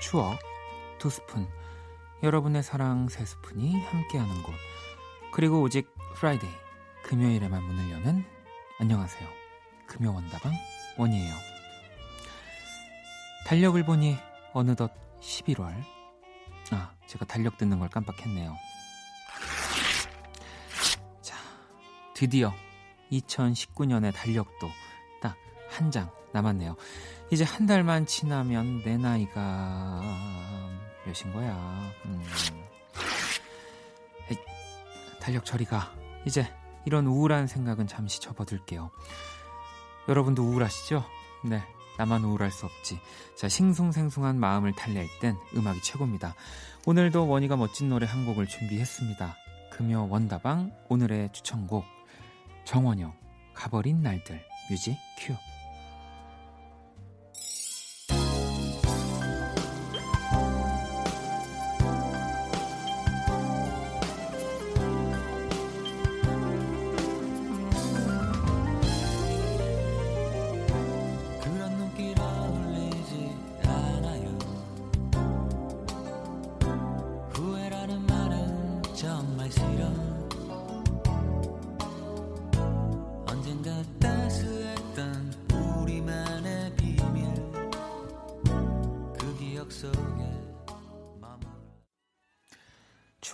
추억 0.00 0.38
두 1.00 1.10
스푼, 1.10 1.48
여러분의 2.22 2.62
사랑 2.62 3.08
세 3.08 3.24
스푼이 3.24 3.74
함께하는 3.74 4.44
곳. 4.44 4.54
그리고 5.32 5.60
오직 5.60 5.92
Friday, 6.14 6.48
금요일에만 7.02 7.60
문을 7.64 7.90
여는 7.90 8.24
안녕하세요. 8.78 9.28
금요 9.88 10.14
원다방 10.14 10.52
원이에요. 10.98 11.34
달력을 13.44 13.84
보니 13.84 14.16
어느덧 14.52 14.92
11월. 15.20 15.74
아, 16.70 16.92
제가 17.08 17.24
달력 17.24 17.58
뜯는 17.58 17.80
걸 17.80 17.88
깜빡했네요. 17.88 18.56
자, 21.22 21.36
드디어 22.14 22.54
2019년의 23.10 24.14
달력도 24.14 24.70
딱 25.20 25.36
한 25.72 25.90
장 25.90 26.10
남았네요. 26.32 26.76
이제 27.32 27.44
한 27.44 27.64
달만 27.64 28.04
지나면 28.04 28.82
내 28.84 28.98
나이가 28.98 30.02
몇인 31.06 31.32
거야? 31.32 31.90
음. 32.04 32.22
에이, 34.30 34.36
달력 35.18 35.46
저리 35.46 35.64
가. 35.64 35.94
이제 36.26 36.46
이런 36.84 37.06
우울한 37.06 37.46
생각은 37.46 37.86
잠시 37.86 38.20
접어둘게요. 38.20 38.90
여러분도 40.08 40.42
우울하시죠? 40.42 41.06
네. 41.46 41.62
나만 41.96 42.22
우울할 42.22 42.50
수 42.50 42.66
없지. 42.66 43.00
자, 43.34 43.48
싱숭생숭한 43.48 44.38
마음을 44.38 44.74
달랠 44.74 45.08
땐 45.22 45.34
음악이 45.56 45.80
최고입니다. 45.80 46.34
오늘도 46.84 47.28
원희가 47.28 47.56
멋진 47.56 47.88
노래 47.88 48.04
한 48.06 48.26
곡을 48.26 48.46
준비했습니다. 48.46 49.36
금요 49.70 50.06
원다방 50.10 50.70
오늘의 50.90 51.30
추천곡 51.32 51.86
정원영 52.66 53.14
가버린 53.54 54.02
날들 54.02 54.44
뮤직 54.68 54.98
큐. 55.18 55.34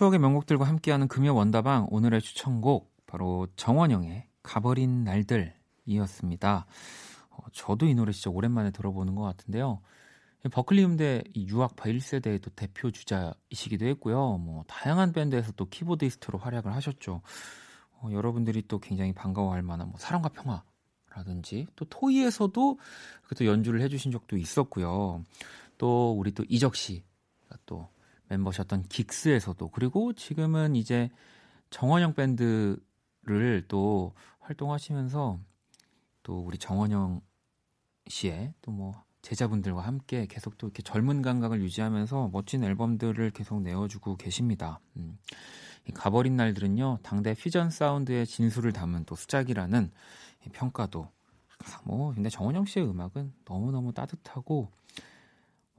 추억의 0.09 0.19
명곡들과 0.19 0.65
함께하는 0.65 1.07
금요 1.07 1.35
원다방 1.35 1.87
오늘의 1.91 2.21
추천곡 2.21 2.91
바로 3.05 3.47
정원영의 3.55 4.27
가버린 4.43 5.03
날들이었습니다. 5.03 6.65
어, 7.29 7.37
저도 7.53 7.85
이 7.85 7.95
노래 7.95 8.11
진짜 8.11 8.29
오랜만에 8.29 8.71
들어보는 8.71 9.15
것 9.15 9.21
같은데요. 9.21 9.81
버클리 10.51 10.83
음대 10.83 11.23
유학파 11.35 11.85
1세대의 11.85 12.41
또 12.41 12.49
대표 12.51 12.91
주자이시기도 12.91 13.85
했고요. 13.85 14.37
뭐 14.37 14.63
다양한 14.67 15.11
밴드에서 15.11 15.51
또 15.53 15.65
키보디스트로 15.65 16.39
활약을 16.39 16.73
하셨죠. 16.73 17.21
어, 18.01 18.09
여러분들이 18.11 18.63
또 18.67 18.79
굉장히 18.79 19.13
반가워할 19.13 19.61
만한 19.61 19.89
뭐 19.89 19.99
사랑과 19.99 20.29
평화라든지 20.29 21.67
또 21.75 21.85
토이에서도 21.85 22.79
또 23.37 23.45
연주를 23.45 23.81
해주신 23.81 24.11
적도 24.11 24.37
있었고요. 24.37 25.23
또 25.77 26.13
우리 26.17 26.31
또 26.31 26.43
이적 26.47 26.75
씨가 26.75 27.57
또 27.65 27.89
멤버셨던 28.29 28.85
긱스에서도 28.89 29.69
그리고 29.69 30.13
지금은 30.13 30.75
이제 30.75 31.09
정원영 31.69 32.13
밴드를 32.13 33.65
또 33.67 34.13
활동하시면서 34.39 35.39
또 36.23 36.39
우리 36.39 36.57
정원영 36.57 37.21
씨의 38.07 38.53
또 38.61 38.71
뭐 38.71 39.03
제자분들과 39.21 39.81
함께 39.81 40.25
계속 40.27 40.57
또 40.57 40.67
이렇게 40.67 40.81
젊은 40.81 41.21
감각을 41.21 41.61
유지하면서 41.61 42.29
멋진 42.31 42.63
앨범들을 42.63 43.31
계속 43.31 43.61
내어주고 43.61 44.15
계십니다. 44.17 44.79
음. 44.97 45.17
이 45.87 45.91
가버린 45.91 46.35
날들은요 46.35 46.99
당대 47.03 47.33
퓨전 47.33 47.69
사운드의 47.69 48.27
진수를 48.27 48.73
담은 48.73 49.05
또 49.05 49.15
수작이라는 49.15 49.91
평가도 50.53 51.09
뭐 51.83 52.13
근데 52.13 52.29
정원영 52.29 52.65
씨의 52.65 52.87
음악은 52.87 53.33
너무 53.45 53.71
너무 53.71 53.93
따뜻하고 53.93 54.71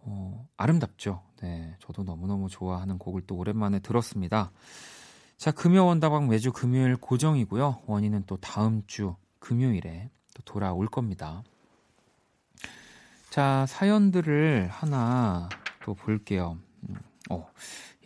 어, 0.03 0.49
아름답죠. 0.57 1.23
네, 1.43 1.75
저도 1.81 2.03
너무너무 2.03 2.49
좋아하는 2.49 2.99
곡을 2.99 3.23
또 3.27 3.37
오랜만에 3.37 3.81
들었습니다. 3.81 4.51
자, 5.37 5.51
금요 5.51 5.87
원다방 5.87 6.29
매주 6.29 6.53
금요일 6.53 6.97
고정이고요. 6.97 7.83
원인은 7.87 8.25
또 8.27 8.37
다음 8.37 8.83
주 8.87 9.15
금요일에 9.39 10.11
또 10.35 10.43
돌아올 10.45 10.87
겁니다. 10.87 11.43
자, 13.31 13.65
사연들을 13.67 14.69
하나 14.69 15.49
또 15.85 15.95
볼게요. 15.95 16.59
음, 16.89 16.97
어, 17.31 17.49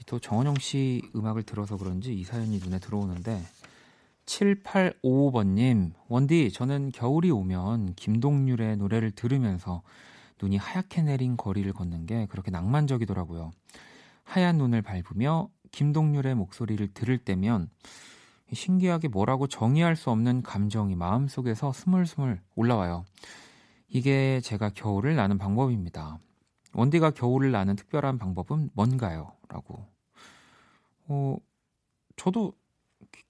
또 0.06 0.18
정원영 0.18 0.56
씨 0.56 1.02
음악을 1.16 1.42
들어서 1.44 1.76
그런지 1.76 2.14
이 2.14 2.24
사연이 2.24 2.58
눈에 2.58 2.78
들어오는데 2.78 3.42
7855번님, 4.26 5.92
원디, 6.08 6.50
저는 6.50 6.92
겨울이 6.92 7.30
오면 7.30 7.94
김동률의 7.94 8.76
노래를 8.76 9.10
들으면서 9.10 9.82
눈이 10.44 10.58
하얗게 10.58 11.02
내린 11.02 11.36
거리를 11.38 11.72
걷는 11.72 12.04
게 12.04 12.26
그렇게 12.26 12.50
낭만적이더라고요. 12.50 13.50
하얀 14.24 14.58
눈을 14.58 14.82
밟으며 14.82 15.48
김동률의 15.72 16.34
목소리를 16.34 16.86
들을 16.92 17.18
때면 17.18 17.70
신기하게 18.52 19.08
뭐라고 19.08 19.46
정의할 19.46 19.96
수 19.96 20.10
없는 20.10 20.42
감정이 20.42 20.96
마음속에서 20.96 21.72
스물스물 21.72 22.40
올라와요. 22.54 23.04
이게 23.88 24.40
제가 24.42 24.68
겨울을 24.70 25.16
나는 25.16 25.38
방법입니다. 25.38 26.18
원디가 26.74 27.12
겨울을 27.12 27.50
나는 27.50 27.74
특별한 27.74 28.18
방법은 28.18 28.70
뭔가요? 28.74 29.32
라고. 29.48 29.86
어, 31.06 31.36
저도 32.16 32.52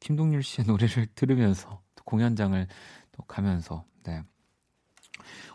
김동률 0.00 0.42
씨의 0.42 0.66
노래를 0.66 1.06
들으면서 1.14 1.80
공연장을 2.04 2.66
또 3.12 3.22
가면서 3.24 3.84
네. 4.02 4.24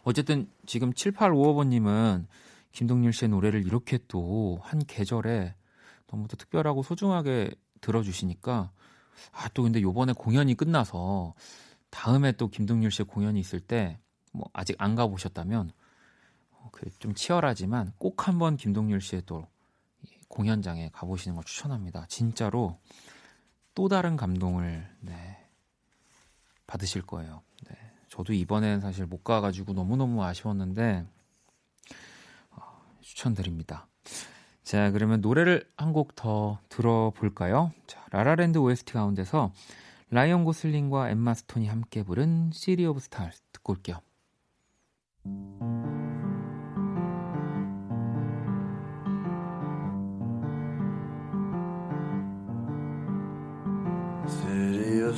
어쨌든 0.03 0.49
지금 0.65 0.91
7855번님은 0.93 2.25
김동률 2.71 3.13
씨의 3.13 3.29
노래를 3.29 3.65
이렇게 3.65 3.99
또 4.07 4.59
한 4.61 4.79
계절에 4.85 5.55
너무 6.07 6.27
또 6.27 6.35
특별하고 6.37 6.83
소중하게 6.83 7.51
들어주시니까 7.81 8.71
아 9.33 9.49
또 9.53 9.63
근데 9.63 9.81
요번에 9.81 10.13
공연이 10.13 10.55
끝나서 10.55 11.33
다음에 11.89 12.31
또 12.33 12.47
김동률 12.47 12.91
씨의 12.91 13.05
공연이 13.07 13.39
있을 13.39 13.59
때 13.59 13.97
뭐 14.31 14.49
아직 14.53 14.75
안 14.79 14.95
가보셨다면 14.95 15.71
어, 16.51 16.69
그좀 16.71 17.13
치열하지만 17.13 17.93
꼭 17.97 18.27
한번 18.27 18.57
김동률 18.57 19.01
씨의 19.01 19.23
또 19.25 19.47
공연장에 20.27 20.89
가보시는 20.93 21.35
걸 21.35 21.43
추천합니다. 21.43 22.05
진짜로 22.07 22.79
또 23.73 23.87
다른 23.87 24.15
감동을 24.15 24.87
네, 25.01 25.47
받으실 26.67 27.01
거예요. 27.01 27.41
네. 28.19 28.23
저도 28.23 28.33
이번엔 28.33 28.81
사실 28.81 29.05
못 29.05 29.23
가가지고 29.23 29.73
너무너무 29.73 30.23
아쉬웠는데 30.23 31.05
어, 32.51 32.61
추천드립니다. 32.99 33.87
자, 34.63 34.91
그러면 34.91 35.21
노래를 35.21 35.65
한 35.77 35.93
곡 35.93 36.15
더 36.15 36.59
들어볼까요? 36.69 37.71
자, 37.87 38.05
La 38.11 38.23
La 38.23 38.34
Land 38.34 38.57
OST 38.57 38.93
가운데서 38.93 39.53
라이언 40.09 40.43
고슬링과 40.43 41.09
엠마 41.09 41.33
스톤이 41.33 41.67
함께 41.67 42.03
부른 42.03 42.51
City 42.53 42.85
of 42.85 42.99
Stars 42.99 43.39
듣고 43.53 43.73
올게요. 43.73 43.99
City 54.27 55.01
of 55.03 55.17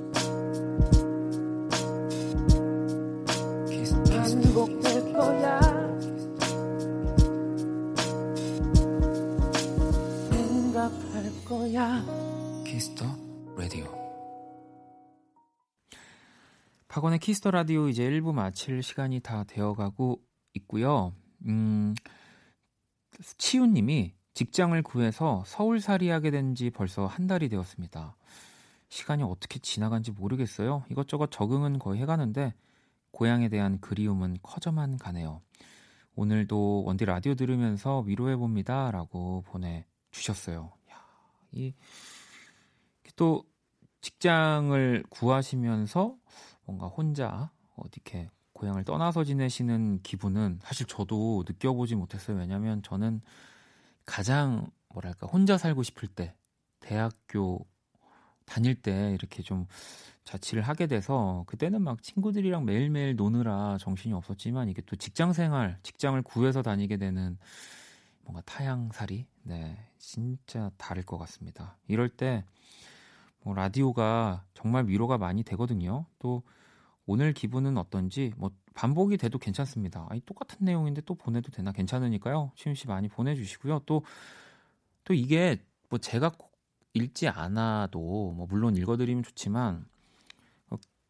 거야 11.81 12.05
Kiss 12.63 12.87
the 12.87 13.05
Radio. 13.57 13.85
박원의 16.87 17.17
Kiss 17.17 17.35
the 17.35 17.49
Radio 17.49 17.89
이제 17.89 18.07
1부 18.07 18.33
마칠 18.33 18.83
시간이 18.83 19.21
다 19.21 19.43
되어가고 19.45 20.21
있고요. 20.53 21.11
음, 21.47 21.95
치우님이 23.39 24.13
직장을 24.35 24.79
구해서 24.83 25.43
서울살이 25.47 26.09
하게 26.09 26.29
된 26.29 26.53
지 26.53 26.69
벌써 26.69 27.07
한 27.07 27.25
달이 27.25 27.49
되었습니다. 27.49 28.15
시간이 28.89 29.23
어떻게 29.23 29.57
지나간지 29.57 30.11
모르겠어요. 30.11 30.83
이것저것 30.91 31.31
적응은 31.31 31.79
거의 31.79 31.99
해가는데 32.01 32.53
고향에 33.09 33.49
대한 33.49 33.79
그리움은 33.79 34.37
커져만 34.43 34.99
가네요. 34.99 35.41
오늘도 36.15 36.83
원디 36.83 37.05
라디오 37.05 37.33
들으면서 37.33 38.01
위로해 38.01 38.35
봅니다 38.35 38.91
라고 38.91 39.43
보내주셨어요. 39.47 40.73
야, 41.57 41.71
이또 43.07 43.43
직장을 44.01 45.03
구하시면서 45.09 46.15
뭔가 46.65 46.87
혼자 46.87 47.51
어디게 47.75 48.29
고향을 48.53 48.83
떠나서 48.83 49.23
지내시는 49.23 50.01
기분은 50.03 50.59
사실 50.61 50.85
저도 50.87 51.43
느껴보지 51.47 51.95
못했어요. 51.95 52.37
왜냐하면 52.37 52.81
저는 52.83 53.21
가장 54.05 54.69
뭐랄까 54.89 55.27
혼자 55.27 55.57
살고 55.57 55.83
싶을 55.83 56.07
때 56.07 56.35
대학교 56.79 57.65
다닐 58.45 58.75
때 58.75 59.11
이렇게 59.13 59.41
좀 59.43 59.67
자취를 60.23 60.63
하게 60.63 60.87
돼서 60.87 61.43
그때는 61.47 61.81
막 61.81 62.03
친구들이랑 62.03 62.65
매일매일 62.65 63.15
노느라 63.15 63.77
정신이 63.79 64.13
없었지만 64.13 64.69
이게 64.69 64.81
또 64.85 64.95
직장 64.95 65.33
생활, 65.33 65.79
직장을 65.83 66.21
구해서 66.23 66.61
다니게 66.61 66.97
되는 66.97 67.37
뭔가 68.23 68.41
타향살이 68.45 69.25
네 69.43 69.77
진짜 69.97 70.71
다를 70.77 71.03
것 71.03 71.17
같습니다. 71.17 71.77
이럴 71.87 72.09
때 72.09 72.43
뭐 73.43 73.55
라디오가 73.55 74.45
정말 74.53 74.87
위로가 74.87 75.17
많이 75.17 75.43
되거든요. 75.43 76.05
또 76.19 76.43
오늘 77.05 77.33
기분은 77.33 77.77
어떤지 77.77 78.33
뭐 78.37 78.51
반복이 78.73 79.17
돼도 79.17 79.39
괜찮습니다. 79.39 80.05
아니 80.09 80.21
똑같은 80.21 80.57
내용인데 80.61 81.01
또 81.01 81.15
보내도 81.15 81.51
되나 81.51 81.71
괜찮으니까요. 81.71 82.51
시윤 82.55 82.75
씨 82.75 82.87
많이 82.87 83.09
보내주시고요. 83.09 83.79
또또 83.85 85.13
이게 85.13 85.57
뭐 85.89 85.99
제가 85.99 86.29
꼭 86.29 86.51
읽지 86.93 87.27
않아도 87.27 87.99
뭐 88.35 88.45
물론 88.47 88.77
읽어드리면 88.77 89.23
좋지만 89.23 89.85
어, 89.85 90.00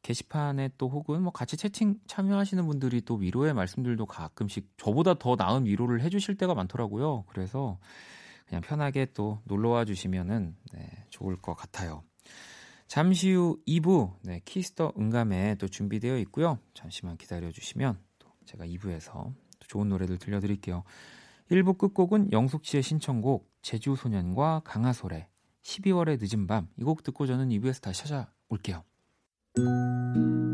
게시판에 0.04 0.70
또 0.78 0.90
혹은 0.90 1.22
뭐 1.22 1.32
같이 1.32 1.58
채팅 1.58 2.00
참여하시는 2.08 2.66
분들이 2.66 3.02
또 3.02 3.16
위로의 3.16 3.54
말씀들도 3.54 4.06
가끔씩 4.06 4.70
저보다 4.78 5.14
더 5.16 5.36
나은 5.36 5.66
위로를 5.66 6.02
해주실 6.02 6.36
때가 6.38 6.54
많더라고요. 6.56 7.26
그래서 7.28 7.80
그냥 8.48 8.62
편하게 8.62 9.06
또 9.14 9.40
놀러와 9.46 9.86
주시면은 9.86 10.56
네, 10.74 11.06
좋을 11.10 11.38
것 11.38 11.54
같아요. 11.54 12.04
잠시 12.88 13.32
후 13.32 13.58
2부 13.68 14.16
네, 14.24 14.42
Kiss 14.44 14.72
the 14.72 14.94
음감회 14.98 15.56
또 15.56 15.68
준비되어 15.68 16.18
있고요. 16.20 16.60
잠시만 16.74 17.18
기다려 17.18 17.52
주시면 17.52 17.98
또 18.20 18.28
제가 18.46 18.66
2부에서 18.66 19.34
좋은 19.68 19.88
노래들 19.88 20.18
들려드릴게요. 20.18 20.84
1부 21.50 21.78
끝곡은 21.78 22.32
영숙 22.32 22.66
씨의 22.66 22.84
신청곡 22.84 23.50
제주 23.62 23.96
소년과 23.96 24.62
강하솔의 24.66 25.28
12월의 25.64 26.18
늦은 26.20 26.48
밤 26.48 26.68
이 26.78 26.84
곡 26.84 27.04
듣고 27.04 27.28
저는 27.28 27.50
2부에서 27.50 27.82
다시 27.82 28.02
찾아올게요. 28.02 28.84
Música 29.58 30.51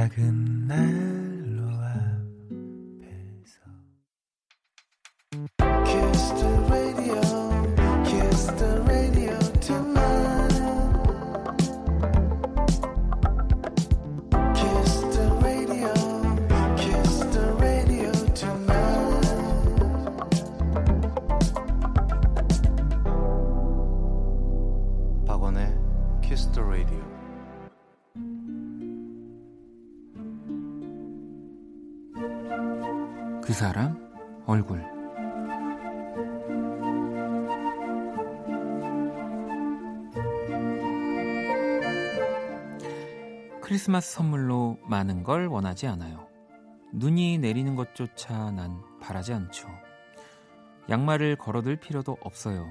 작은 0.00 0.66
난 0.66 1.09
크리스마스 43.80 44.12
선물로 44.12 44.78
많은 44.82 45.22
걸 45.22 45.46
원하지 45.46 45.86
않아요. 45.86 46.28
눈이 46.92 47.38
내리는 47.38 47.74
것조차 47.76 48.50
난 48.50 48.82
바라지 49.00 49.32
않죠. 49.32 49.68
양말을 50.90 51.36
걸어둘 51.36 51.76
필요도 51.76 52.18
없어요. 52.20 52.70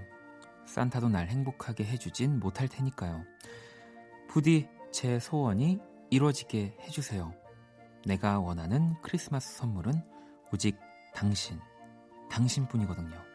산타도 0.67 1.09
날 1.09 1.27
행복하게 1.29 1.83
해주진 1.83 2.39
못할 2.39 2.67
테니까요. 2.67 3.23
부디 4.27 4.69
제 4.91 5.17
소원이 5.17 5.79
이루어지게 6.11 6.77
해주세요. 6.81 7.33
내가 8.05 8.39
원하는 8.39 8.93
크리스마스 9.01 9.57
선물은 9.57 9.93
오직 10.53 10.77
당신, 11.15 11.59
당신뿐이거든요. 12.29 13.28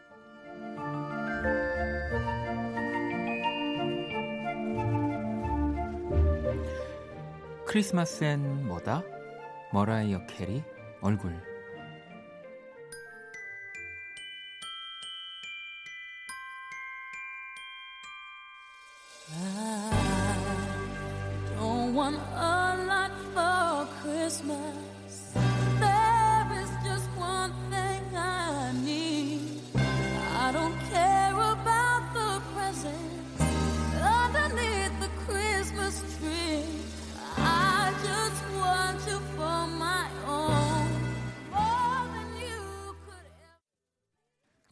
크리스마스엔 7.75 8.67
뭐다? 8.67 9.03
머라이어 9.73 10.25
캐리 10.27 10.63
얼굴. 11.01 11.35
Don't 21.57 21.93
want 21.93 22.17
a 22.33 22.85
lot 22.87 23.11
for 23.33 23.85
Christmas. 24.01 24.94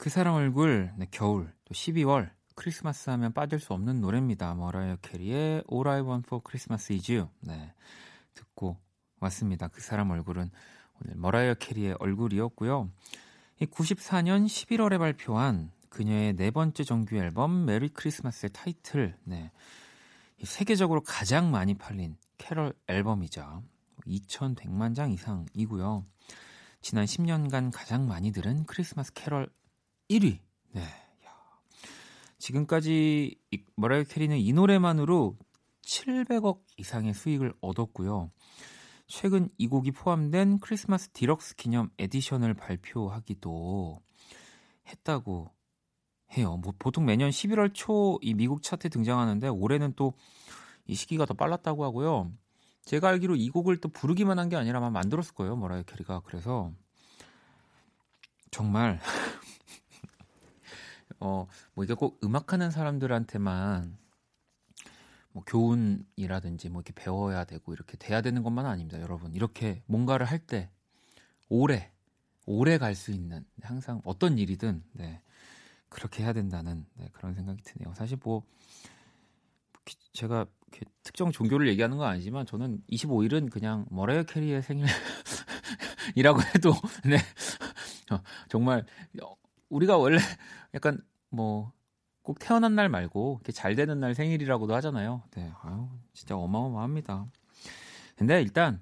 그 0.04 0.10
사람 0.10 0.34
얼굴, 0.36 0.92
네, 0.98 1.08
겨울, 1.12 1.50
또 1.64 1.74
12월, 1.74 2.30
크리스마스 2.56 3.10
하면 3.12 3.32
빠질 3.32 3.58
수 3.62 3.72
없는 3.72 4.02
노래입니다. 4.02 4.54
머라이어 4.54 4.98
캐리의 4.98 5.64
All 5.72 5.88
I 5.88 6.02
Want 6.02 6.28
for 6.28 6.44
Christmas 6.46 6.92
is 6.92 7.10
You. 7.10 7.30
네, 7.40 7.74
듣고 8.34 8.76
왔습니다. 9.22 9.70
그 9.70 9.80
사람 9.80 10.12
얼굴은 10.12 10.52
오늘 11.00 11.16
머라이어 11.16 11.54
캐리의 11.54 11.96
얼굴이었고요. 12.00 12.92
이 13.62 13.66
94년 13.66 14.46
11월에 14.46 15.00
발표한 15.00 15.72
그녀의 15.88 16.36
네 16.36 16.52
번째 16.52 16.84
정규 16.84 17.16
앨범 17.16 17.64
Merry 17.64 17.88
Christmas의 17.88 18.50
타이틀, 18.52 19.18
네, 19.24 19.52
이 20.38 20.46
세계적으로 20.46 21.00
가장 21.00 21.50
많이 21.50 21.76
팔린 21.76 22.18
캐럴 22.40 22.74
앨범이죠. 22.88 23.64
2,100만 24.06 24.96
장 24.96 25.14
이상이고요. 25.14 26.06
지난 26.82 27.06
10년간 27.06 27.72
가장 27.74 28.06
많이 28.06 28.34
들은 28.34 28.66
크리스마스 28.66 29.14
캐럴 29.14 29.48
1위. 30.10 30.40
네. 30.72 30.82
야. 30.82 30.90
지금까지 32.38 33.40
이 33.52 33.64
머라이어 33.76 34.04
캐리는 34.04 34.38
이 34.38 34.54
노래만으로 34.54 35.38
700억 35.84 36.62
이상의 36.78 37.14
수익을 37.14 37.54
얻었고요. 37.62 38.32
최근 39.08 39.50
이 39.58 39.68
곡이 39.68 39.92
포함된 39.92 40.60
크리스마스 40.60 41.10
디럭스 41.10 41.56
기념 41.56 41.90
에디션을 42.00 42.54
발표하기도 42.54 44.02
했다고 44.88 45.52
해요. 46.38 46.58
뭐 46.58 46.74
보통 46.80 47.06
매년 47.06 47.30
11월 47.30 47.72
초 47.74 48.18
이 48.22 48.34
미국 48.34 48.64
차트에 48.64 48.90
등장하는데 48.90 49.48
올해는 49.48 49.94
또 49.94 50.14
이 50.86 50.96
시기가 50.96 51.26
더 51.26 51.34
빨랐다고 51.34 51.86
하고요. 51.86 52.30
제가 52.84 53.08
알기로 53.10 53.36
이 53.38 53.50
곡을 53.50 53.78
또 53.78 53.88
부르기만 53.90 54.38
한 54.40 54.50
게 54.50 54.58
아니라 54.58 54.80
아마 54.80 54.90
만들었을 54.90 55.34
거예요. 55.34 55.56
머라이어 55.56 55.84
캐리가. 55.84 56.22
그래서 56.26 56.74
정말 58.52 59.00
어, 61.24 61.48
뭐 61.74 61.84
이게 61.84 61.94
꼭 61.96 62.20
음악하는 62.24 62.70
사람들한테만 62.72 63.98
뭐 65.32 65.44
교훈이라든지 65.46 66.70
뭐 66.70 66.82
이렇게 66.82 66.94
배워야 66.94 67.44
되고 67.44 67.74
이렇게 67.74 67.98
돼야 67.98 68.22
되는 68.22 68.44
것만 68.44 68.66
아닙니다, 68.66 69.00
여러분. 69.02 69.34
이렇게 69.34 69.82
뭔가를 69.88 70.26
할 70.26 70.46
때 70.46 70.70
오래 71.50 71.92
오래 72.48 72.78
갈 72.78 72.96
수 72.96 73.12
있는 73.12 73.46
항상 73.62 74.02
어떤 74.06 74.38
일이든 74.40 74.84
네, 74.94 75.22
그렇게 75.90 76.24
해야 76.24 76.34
된다는 76.34 76.86
네, 76.96 77.10
그런 77.14 77.36
생각이 77.36 77.62
드네요. 77.64 77.94
사실 77.96 78.18
뭐 78.24 78.44
기- 79.86 79.98
제가 80.14 80.46
특정 81.04 81.32
종교를 81.32 81.68
얘기하는 81.70 81.98
건 81.98 82.08
아니지만 82.08 82.46
저는 82.46 82.82
25일은 82.88 83.50
그냥 83.50 83.86
머라이어 83.92 84.24
캐리의 84.24 84.64
생일이라고 84.64 84.90
해도 86.56 86.74
네 87.06 87.18
어, 88.12 88.22
정말 88.50 88.86
어, 89.22 89.36
우리가 89.70 89.98
원래 89.98 90.18
약간 90.74 91.00
뭐 91.34 91.74
꼭 92.24 92.40
태어난 92.40 92.74
날 92.76 92.90
말고 92.90 93.40
이렇게 93.42 93.52
잘 93.52 93.76
되는 93.76 94.00
날 94.00 94.16
생일이라고도 94.16 94.74
하잖아요. 94.76 95.24
네, 95.36 95.52
아유 95.62 95.90
진짜 96.14 96.38
어마어마합니다. 96.38 97.28
근데 98.16 98.42
일단 98.42 98.82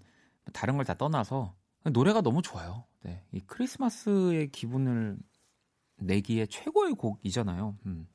다른 0.53 0.77
걸 0.77 0.85
다 0.85 0.93
떠나서 0.93 1.55
노래가 1.91 2.21
너무 2.21 2.41
좋아요. 2.43 2.85
네, 3.03 3.25
이 3.31 3.39
크리스마스의 3.41 4.51
기분을 4.51 5.17
내기에 5.97 6.45
최고의 6.45 6.93
곡이잖아요. 6.93 7.77
음. 7.87 8.07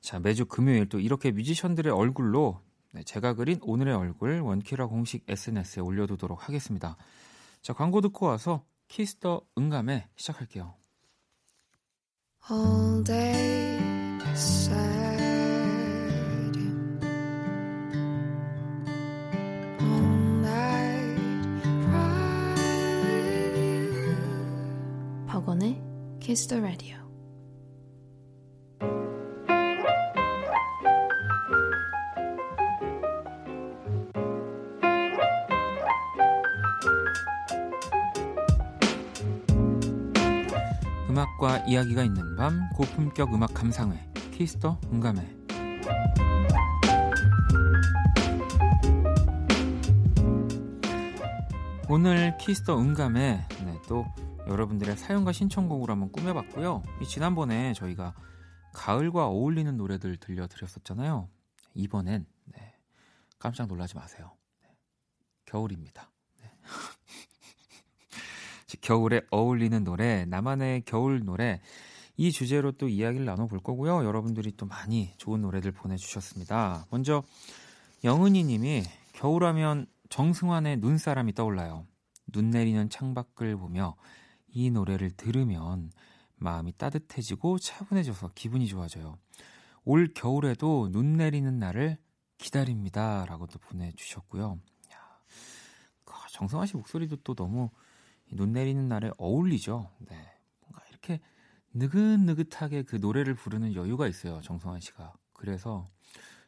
자 0.00 0.18
매주 0.18 0.46
금요일 0.46 0.88
또 0.88 0.98
이렇게 0.98 1.30
뮤지션들의 1.30 1.92
얼굴로 1.92 2.62
네, 2.92 3.02
제가 3.02 3.34
그린 3.34 3.58
오늘의 3.62 3.94
얼굴 3.94 4.40
원키라 4.40 4.86
공식 4.86 5.24
SNS에 5.28 5.82
올려두도록 5.82 6.48
하겠습니다. 6.48 6.96
자 7.60 7.74
광고 7.74 8.00
듣고 8.00 8.26
와서 8.26 8.64
Kiss 8.88 9.19
the 9.19 9.42
음감회 9.58 10.08
시작할게요. 10.16 10.79
all 12.49 13.01
day 13.01 13.79
beside 14.19 15.21
you, 16.55 16.99
all 19.79 20.17
night 20.41 21.61
cry 21.85 22.53
with 23.03 23.57
you. 23.57 24.15
박원의 25.27 25.81
Kiss 26.19 26.47
the 26.47 26.61
Radio. 26.61 26.98
음악과 41.10 41.58
이야기가 41.66 42.04
있는 42.04 42.36
밤 42.36 42.70
고품격 42.70 43.34
음악 43.34 43.52
감상회 43.52 44.12
키스터 44.30 44.80
음감회 44.92 45.38
오늘 51.88 52.38
Kiss 52.38 52.61
the 52.61 52.78
음감회 52.78 53.48
네, 53.64 53.82
또 53.88 54.06
여러분들의 54.46 54.96
사연과 54.96 55.32
신청곡으로 55.32 55.92
한번 55.92 56.12
꾸며봤고요. 56.12 56.84
이 57.02 57.04
지난번에 57.04 57.72
저희가 57.72 58.14
가을과 58.72 59.26
어울리는 59.26 59.76
노래들 59.76 60.16
들려드렸었잖아요. 60.18 61.28
이번엔 61.74 62.24
네, 62.44 62.78
깜짝 63.40 63.66
놀라지 63.66 63.96
마세요. 63.96 64.30
네, 64.62 64.68
겨울입니다. 65.44 66.12
네. 68.76 68.78
겨울에 68.80 69.22
어울리는 69.30 69.82
노래, 69.84 70.24
나만의 70.26 70.82
겨울 70.84 71.24
노래 71.24 71.60
이 72.16 72.32
주제로 72.32 72.72
또 72.72 72.88
이야기를 72.88 73.24
나눠볼 73.24 73.60
거고요. 73.60 74.04
여러분들이 74.04 74.52
또 74.56 74.66
많이 74.66 75.12
좋은 75.16 75.40
노래들 75.40 75.72
보내주셨습니다. 75.72 76.86
먼저 76.90 77.22
영은이 78.04 78.44
님이 78.44 78.82
겨울하면 79.14 79.86
정승환의 80.10 80.78
눈사람이 80.78 81.34
떠올라요. 81.34 81.86
눈 82.26 82.50
내리는 82.50 82.88
창밖을 82.88 83.56
보며 83.56 83.96
이 84.48 84.70
노래를 84.70 85.10
들으면 85.12 85.90
마음이 86.36 86.72
따뜻해지고 86.76 87.58
차분해져서 87.58 88.32
기분이 88.34 88.66
좋아져요. 88.66 89.16
올 89.84 90.12
겨울에도 90.14 90.90
눈 90.90 91.16
내리는 91.16 91.58
날을 91.58 91.98
기다립니다. 92.38 93.24
라고 93.26 93.46
또 93.46 93.58
보내주셨고요. 93.58 94.58
야, 94.92 95.20
정승환 96.30 96.66
씨 96.66 96.76
목소리도 96.76 97.16
또 97.24 97.34
너무 97.34 97.70
눈 98.32 98.52
내리는 98.52 98.88
날에 98.88 99.10
어울리죠. 99.18 99.90
네. 100.08 100.16
뭔가 100.60 100.82
이렇게 100.90 101.20
느긋느긋하게 101.74 102.84
그 102.84 102.96
노래를 102.96 103.34
부르는 103.34 103.74
여유가 103.74 104.06
있어요. 104.06 104.40
정성환 104.42 104.80
씨가. 104.80 105.12
그래서 105.32 105.88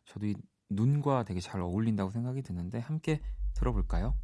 저도 0.05 0.27
이 0.27 0.35
눈과 0.71 1.25
되게 1.25 1.40
잘 1.40 1.61
어울린다고 1.61 2.11
생각이 2.11 2.42
드는데 2.42 2.79
함께 2.79 3.21
들어볼까요? 3.55 4.14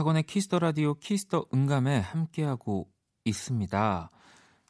박원의 0.00 0.22
Kiss 0.22 0.43
the 0.43 0.58
Radio 0.60 0.94
Kiss 0.94 1.23
the 1.23 1.44
음감회 1.52 1.98
함께하고 1.98 2.88
있습니다. 3.26 4.10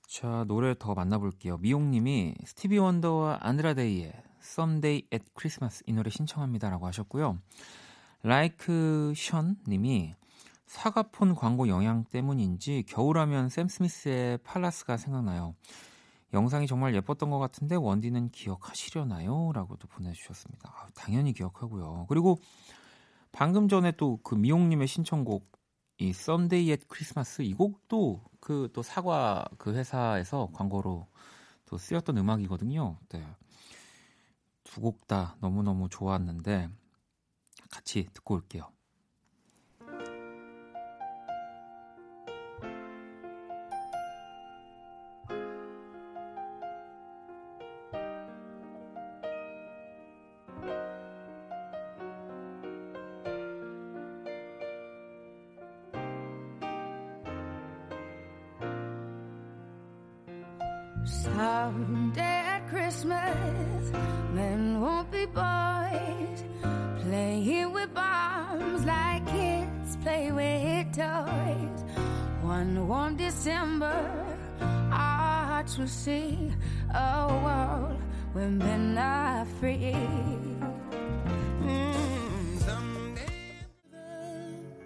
자, 0.09 0.45
노래 0.49 0.75
더 0.77 0.95
만나볼게요. 0.95 1.59
미용님이 1.59 2.35
스티비 2.45 2.79
원더와 2.79 3.39
안드라 3.41 3.83
데이의 3.83 4.13
Someday 4.43 5.07
at 5.15 5.25
Christmas 5.39 5.85
이 5.87 5.93
노래 5.93 6.11
신청합니다라고 6.11 6.85
하셨고요. 6.85 7.39
라이크 8.25 9.13
션 9.15 9.55
님이 9.69 10.17
사과폰 10.67 11.37
광고 11.37 11.69
영향 11.69 12.03
때문인지 12.03 12.83
겨울하면 12.89 13.51
샘 13.51 13.69
스미스의 13.69 14.39
Palace가 14.39 14.97
생각나요. 14.97 15.55
영상이 16.35 16.67
정말 16.67 16.93
예뻤던 16.97 17.31
것 17.31 17.39
같은데 17.39 17.77
원디는 17.77 18.31
기억하시려나요? 18.31 19.53
라고도 19.55 19.87
보내주셨습니다. 19.87 20.75
아, 20.75 20.89
당연히 20.97 21.33
기억하고요. 21.33 22.07
그리고 22.09 22.41
방금 23.33 23.69
전에 23.69 23.93
또 23.93 24.19
그 24.23 24.35
미용님의 24.35 24.87
신청곡 24.89 25.51
이 25.99 26.11
Someday 26.11 26.71
at 26.71 26.87
Christmas 26.93 27.43
이 27.43 27.55
곡도 27.55 28.23
그 28.41 28.69
또 28.73 28.83
사과 28.83 29.45
그 29.59 29.75
회사에서 29.75 30.51
광고로 30.55 31.07
또 31.67 31.79
쓰였던 31.79 32.19
음악이거든요. 32.19 32.99
네. 33.11 33.25
두 34.65 34.81
곡 34.81 35.07
다 35.07 35.37
너무너무 35.41 35.89
좋았는데 35.89 36.69
같이 37.71 38.07
듣고 38.13 38.35
올게요. 38.37 38.71
Someday 61.61 62.43
at 62.55 62.67
Christmas, 62.71 63.93
men 64.33 64.81
won't 64.81 65.11
be 65.11 65.27
boys, 65.27 66.41
playing 67.03 67.73
with 67.75 67.93
bombs 67.93 68.83
like 68.87 69.27
kids 69.27 69.99
play 70.03 70.33
with 70.33 70.87
toys. 70.97 71.81
One 72.41 72.89
warm 72.89 73.17
December, 73.17 74.01
our 74.91 75.45
hearts 75.51 75.77
will 75.77 75.95
see 76.05 76.51
a 76.95 77.29
world 77.45 78.01
where 78.33 78.49
men 78.49 78.97
are 78.97 79.45
free. 79.59 79.95
Mm. 81.61 81.95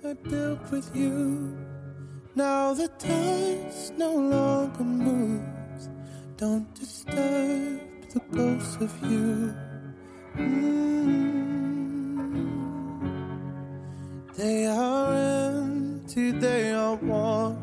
I 0.05 0.13
built 0.29 0.71
with 0.73 0.91
you. 0.97 1.57
Now 2.35 2.75
the 2.75 2.89
dust 2.99 3.95
no 3.97 4.13
longer 4.13 4.83
moves. 4.83 5.34
Of 8.85 9.11
you. 9.11 9.55
Mm. 10.37 11.55
They 14.37 14.67
are 14.67 15.15
empty, 15.15 16.33
they 16.33 16.73
are 16.73 16.97
warm. 16.97 17.57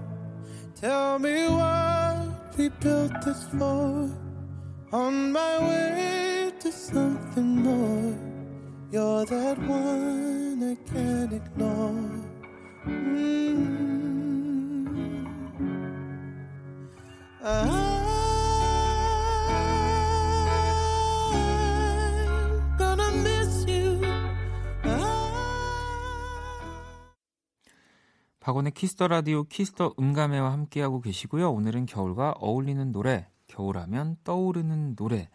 Tell 0.75 1.19
me 1.19 1.47
what 1.47 2.57
we 2.57 2.69
built 2.69 3.13
this 3.23 3.43
for. 3.57 4.09
On 4.91 5.31
my 5.31 5.53
way 5.67 6.51
to 6.59 6.71
something 6.71 7.51
more. 7.67 8.17
You're 8.91 9.25
that 9.25 9.57
one 9.59 10.59
I 10.73 10.75
can't 10.91 11.33
ignore. 11.33 12.09
Mm. 12.87 13.81
I'm 17.43 17.90
박원의 28.41 28.71
Kiss 28.71 28.92
the 28.92 29.07
Radio 29.07 29.43
Kiss 29.43 29.72
the 29.72 29.93
음감회와 29.99 30.51
함께하고 30.51 30.99
계시고요. 30.99 31.51
오늘은 31.51 31.85
겨울과 31.85 32.31
어울리는 32.39 32.91
노래, 32.91 33.27
겨울하면 33.47 34.17
떠오르는 34.23 34.95
노래 34.95 35.29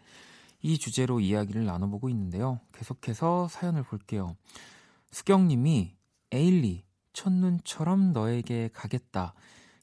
이 0.61 0.77
주제로 0.77 1.21
이야기를 1.21 1.63
나눠보고 1.63 2.09
있는데요. 2.09 2.59
계속해서 2.73 3.47
사연을 3.47 3.83
볼게요. 3.83 4.35
수경님이 5.11 5.95
에일리 6.31 6.83
첫눈처럼 7.13 8.11
너에게 8.11 8.69
가겠다 8.73 9.33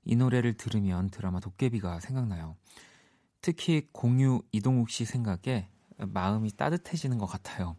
이 0.04 0.16
노래를 0.16 0.58
들으면 0.58 1.08
드라마 1.08 1.40
도깨비가 1.40 2.00
생각나요. 2.00 2.56
특히 3.40 3.88
공유 3.92 4.42
이동욱 4.52 4.90
씨 4.90 5.06
생각에 5.06 5.68
마음이 5.96 6.50
따뜻해지는 6.58 7.16
것 7.16 7.24
같아요. 7.24 7.76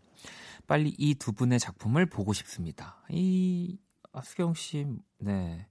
빨리 0.66 0.96
이 0.98 1.14
두 1.14 1.34
분의 1.34 1.60
작품을 1.60 2.08
보고 2.08 2.34
싶습니다. 2.34 2.98
이 3.12 3.78
아, 4.16 4.22
수경 4.22 4.54
씨, 4.54 4.88
네. 5.18 5.68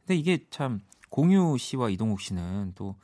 근데 0.00 0.14
이게 0.16 0.46
참 0.50 0.80
공유 1.10 1.56
씨와 1.58 1.90
이동욱 1.90 2.20
씨는 2.20 2.72
또 2.76 2.96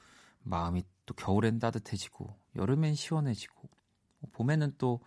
마음이 0.44 0.84
또 1.04 1.14
겨울엔 1.14 1.58
따뜻해지고 1.58 2.36
여름엔 2.56 2.94
시원해지고 2.94 3.68
봄에는 4.32 4.74
또 4.78 5.00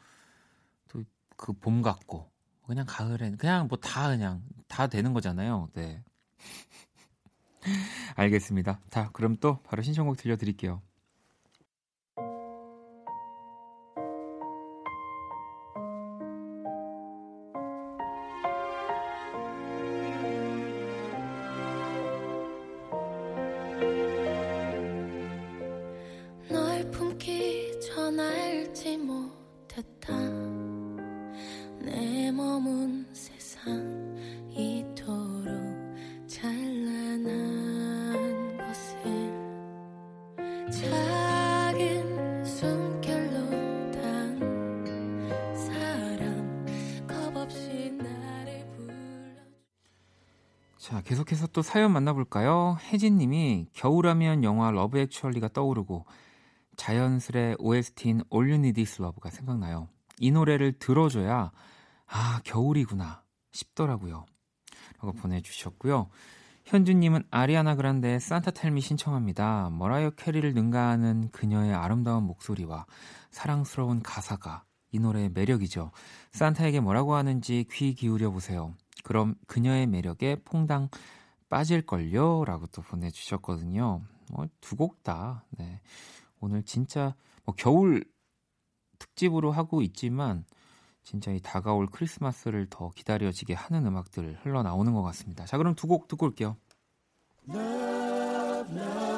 또 0.88 1.04
그 1.38 1.54
봄 1.54 1.82
같고 1.82 2.32
그냥 2.66 2.86
가을엔 2.88 3.38
그냥 3.38 3.68
뭐 3.68 3.78
다 3.80 4.10
그냥 4.10 4.44
다 4.68 4.88
되는 4.88 5.14
거잖아요. 5.14 5.70
네. 5.74 6.04
알겠습니다. 8.16 8.80
자, 8.90 9.10
그럼 9.14 9.36
또 9.38 9.62
바로 9.64 9.82
신청곡 9.84 10.18
들려드릴게요. 10.18 10.82
자, 50.86 51.02
계속해서 51.02 51.48
또 51.48 51.64
사연 51.64 51.92
만나볼까요? 51.94 52.78
혜진님이 52.80 53.70
겨울하면 53.74 54.44
영화 54.44 54.70
Love 54.70 55.00
Actually가 55.00 55.48
떠오르고 55.48 56.06
자연스레 56.76 57.56
OST인 57.58 58.22
All 58.32 58.52
You 58.52 58.60
Need 58.60 58.82
Is 58.82 59.02
Love가 59.02 59.32
생각나요. 59.32 59.88
이 60.20 60.30
노래를 60.30 60.74
들어줘야 60.74 61.52
아 62.06 62.40
겨울이구나 62.44 63.24
싶더라고요. 63.52 64.28
라고 65.00 65.14
보내주셨고요. 65.14 66.10
현주님은 66.66 67.24
아리아나 67.32 67.74
그란데의 67.74 68.20
Santa 68.20 68.52
Tell 68.52 68.72
Me 68.72 68.82
신청합니다. 68.82 69.72
머라이어 69.72 70.12
캐리를 70.12 70.54
능가하는 70.54 71.30
그녀의 71.32 71.74
아름다운 71.74 72.26
목소리와 72.26 72.86
사랑스러운 73.32 74.04
가사가 74.04 74.66
이 74.92 75.00
노래의 75.00 75.32
매력이죠. 75.34 75.90
산타에게 76.32 76.80
뭐라고 76.82 77.16
하는지 77.16 77.66
귀 77.72 77.96
기울여 77.96 78.30
보세요. 78.30 78.76
그럼 79.06 79.36
그녀의 79.46 79.86
매력에 79.86 80.38
퐁당 80.46 80.90
빠질걸요? 81.50 82.44
라고 82.46 82.66
또 82.68 82.82
보내주셨거든요. 82.82 84.02
뭐, 84.32 84.48
두 84.62 84.76
곡 84.76 85.04
다, 85.04 85.46
네. 85.52 85.80
오늘 86.40 86.64
진짜, 86.64 87.14
뭐, 87.44 87.54
겨울 87.56 88.04
특집으로 88.98 89.52
하고 89.52 89.84
있지만, 89.84 90.44
진짜 91.04 91.32
이 91.32 91.40
다가올 91.40 91.86
크리스마스를 91.86 92.66
더 92.68 92.90
기다려지게 92.90 93.54
하는 93.54 93.86
음악들 93.86 94.40
흘러나오는 94.42 94.92
것 94.94 95.04
같습니다. 95.04 95.46
자, 95.46 95.58
그럼 95.60 95.76
두 95.76 95.86
곡 95.88 96.08
듣고 96.08 96.26
올게요. 96.26 96.58
Nothing 97.48 99.15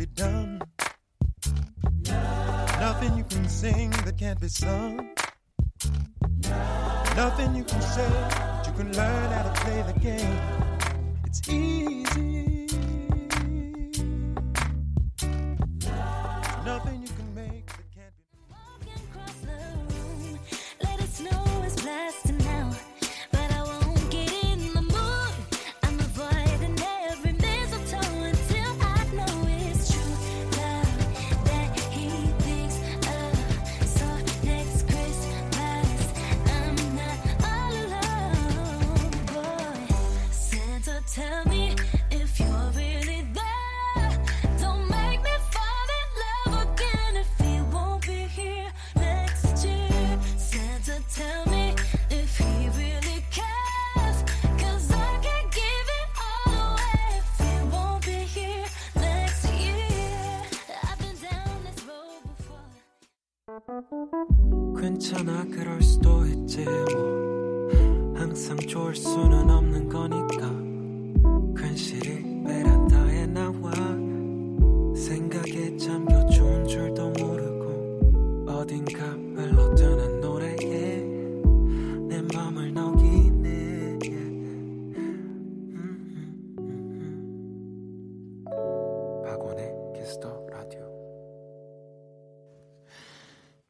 be 0.00 0.06
done. 0.06 0.62
Nothing 2.80 3.18
you 3.18 3.24
can 3.24 3.46
sing 3.46 3.90
that 3.90 4.16
can't 4.16 4.40
be 4.40 4.48
sung. 4.48 5.10
Nothing 7.16 7.54
you 7.54 7.64
can 7.64 7.82
say 7.82 8.08
that 8.08 8.66
you 8.66 8.72
can 8.72 8.92
learn 8.96 9.30
how 9.30 9.42
to 9.42 9.60
play 9.60 9.82
the 9.82 10.00
game. 10.00 10.40
It's 11.26 11.46
easy. 11.50 12.59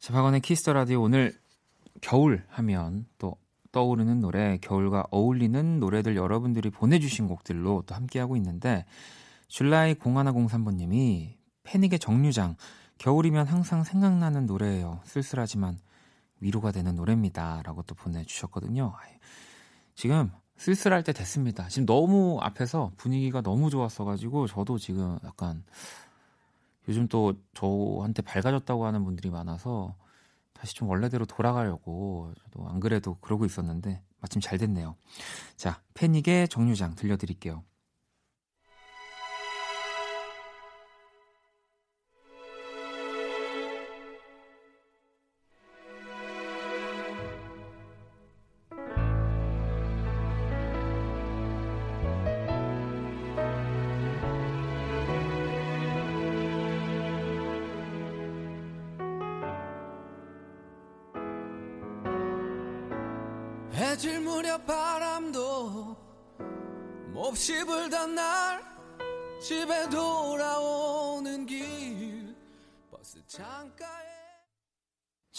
자, 0.00 0.14
박원의 0.14 0.40
Kiss 0.40 0.59
the 0.59 0.72
Radio 0.72 1.02
오늘 1.02 1.38
겨울 2.00 2.42
하면 2.48 3.04
또 3.18 3.36
떠오르는 3.70 4.20
노래, 4.20 4.56
겨울과 4.56 5.04
어울리는 5.10 5.78
노래들 5.78 6.16
여러분들이 6.16 6.70
보내주신 6.70 7.28
곡들로 7.28 7.82
또 7.84 7.94
함께하고 7.94 8.34
있는데, 8.36 8.86
July 9.48 9.92
0103번님이 9.92 11.34
패닉의 11.64 11.98
정류장, 11.98 12.56
겨울이면 12.96 13.46
항상 13.46 13.84
생각나는 13.84 14.46
노래예요. 14.46 15.02
쓸쓸하지만 15.04 15.76
위로가 16.40 16.72
되는 16.72 16.94
노래입니다. 16.94 17.60
라고 17.62 17.82
또 17.82 17.94
보내주셨거든요. 17.94 18.94
지금 19.94 20.30
쓸쓸할 20.56 21.04
때 21.04 21.12
됐습니다. 21.12 21.68
지금 21.68 21.84
너무 21.84 22.38
앞에서 22.40 22.90
분위기가 22.96 23.42
너무 23.42 23.68
좋았어가지고, 23.68 24.46
저도 24.46 24.78
지금 24.78 25.18
약간 25.26 25.62
요즘 26.90 27.06
또 27.06 27.34
저한테 27.54 28.20
밝아졌다고 28.20 28.84
하는 28.84 29.04
분들이 29.04 29.30
많아서 29.30 29.94
다시 30.52 30.74
좀 30.74 30.88
원래대로 30.88 31.24
돌아가려고 31.24 32.34
저도 32.42 32.68
안 32.68 32.80
그래도 32.80 33.16
그러고 33.20 33.44
있었는데 33.46 34.02
마침 34.20 34.40
잘 34.40 34.58
됐네요. 34.58 34.96
자, 35.56 35.80
패닉의 35.94 36.48
정류장 36.48 36.96
들려드릴게요. 36.96 37.62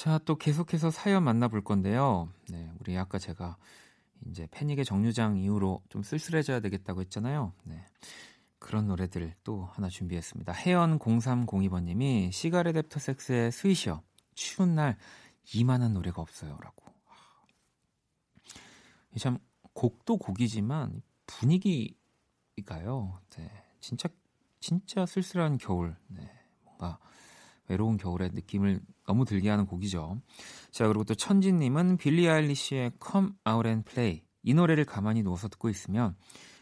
자, 0.01 0.17
또 0.25 0.35
계속해서 0.35 0.89
사연 0.89 1.23
만나볼 1.25 1.63
건데요. 1.63 2.27
네, 2.49 2.67
우리 2.79 2.97
아까 2.97 3.19
제가 3.19 3.55
이제 4.25 4.47
패닉의 4.49 4.83
정류장 4.83 5.37
이후로 5.37 5.83
좀 5.89 6.01
쓸쓸해져야 6.01 6.59
되겠다고 6.59 7.01
했잖아요. 7.01 7.53
네. 7.65 7.85
그런 8.57 8.87
노래들 8.87 9.35
또 9.43 9.65
하나 9.65 9.89
준비했습니다. 9.89 10.53
혜연 10.53 10.97
0302번님이 10.97 12.31
시가렛 12.31 12.77
애프터 12.77 12.99
섹스의 12.99 13.51
스위셔 13.51 14.01
추운 14.33 14.73
날 14.73 14.97
이만한 15.53 15.93
노래가 15.93 16.19
없어요라고. 16.23 16.83
참 19.19 19.37
곡도 19.73 20.17
곡이지만 20.17 21.03
분위기가요. 21.27 23.19
네, 23.37 23.51
진짜 23.79 24.09
진짜 24.59 25.05
쓸쓸한 25.05 25.59
겨울. 25.59 25.95
네, 26.07 26.27
뭔가 26.63 26.97
외로운 27.67 27.97
겨울의 27.97 28.31
느낌을 28.33 28.81
너무 29.11 29.25
들게 29.25 29.49
하는 29.49 29.65
곡이죠. 29.65 30.21
자, 30.71 30.87
그리고 30.87 31.03
또 31.03 31.13
천진님은 31.13 31.97
빌리 31.97 32.29
아일리시의 32.29 32.93
Come 33.05 33.31
Out 33.45 33.67
and 33.67 33.91
Play 33.91 34.23
이 34.41 34.53
노래를 34.53 34.85
가만히 34.85 35.21
누워서 35.21 35.49
듣고 35.49 35.67
있으면 35.67 36.15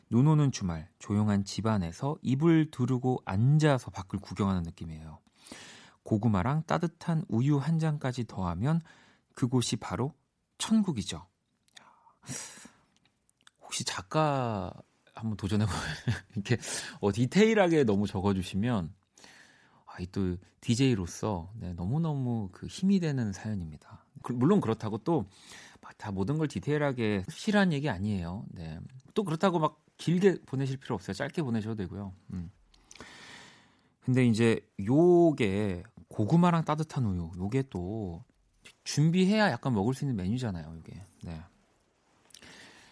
눈 0.09 0.25
오는 0.25 0.51
주말 0.51 0.89
조용한 0.97 1.43
집안에서 1.43 2.17
이불 2.23 2.71
두르고 2.71 3.21
앉아서 3.25 3.91
밖을 3.91 4.17
구경하는 4.19 4.63
느낌이에요. 4.63 5.19
고구마랑 6.01 6.63
따뜻한 6.65 7.23
우유 7.27 7.57
한 7.57 7.77
잔까지 7.77 8.25
더하면 8.25 8.81
그곳이 9.35 9.75
바로 9.75 10.15
천국이죠. 10.57 11.27
혹시 13.61 13.83
작가 13.83 14.73
한번 15.13 15.37
도전해보 15.37 15.71
이렇게 16.33 16.57
어, 16.99 17.11
디테일하게 17.11 17.83
너무 17.83 18.07
적어주시면 18.07 18.91
또 20.07 20.37
DJ로서 20.61 21.51
네, 21.55 21.73
너무너무 21.73 22.49
그 22.51 22.67
힘이 22.67 22.99
되는 22.99 23.31
사연입니다. 23.31 24.05
그, 24.21 24.33
물론 24.33 24.61
그렇다고 24.61 24.97
또 24.99 25.25
다 25.99 26.11
모든 26.11 26.37
걸 26.37 26.47
디테일하게 26.47 27.25
실한 27.29 27.73
얘기 27.73 27.89
아니에요. 27.89 28.45
네. 28.51 28.79
또 29.13 29.23
그렇다고 29.23 29.59
막 29.59 29.83
길게 29.97 30.41
보내실 30.45 30.77
필요 30.77 30.95
없어요. 30.95 31.13
짧게 31.13 31.41
보내셔도 31.41 31.75
되고요. 31.75 32.13
음. 32.33 32.49
근데 33.99 34.25
이제 34.25 34.59
요게 34.79 35.83
고구마랑 36.07 36.63
따뜻한 36.63 37.05
우유, 37.05 37.31
요게 37.37 37.63
또 37.69 38.23
준비해야 38.85 39.51
약간 39.51 39.73
먹을 39.73 39.93
수 39.93 40.05
있는 40.05 40.15
메뉴잖아요. 40.15 40.73
요게. 40.77 41.05
네. 41.23 41.41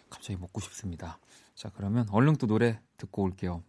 갑자기 0.09 0.37
먹고 0.37 0.59
싶습니다. 0.61 1.17
자, 1.55 1.69
그러면 1.69 2.07
얼른 2.11 2.35
또 2.35 2.45
노래 2.45 2.79
듣고 2.97 3.23
올게요. 3.23 3.63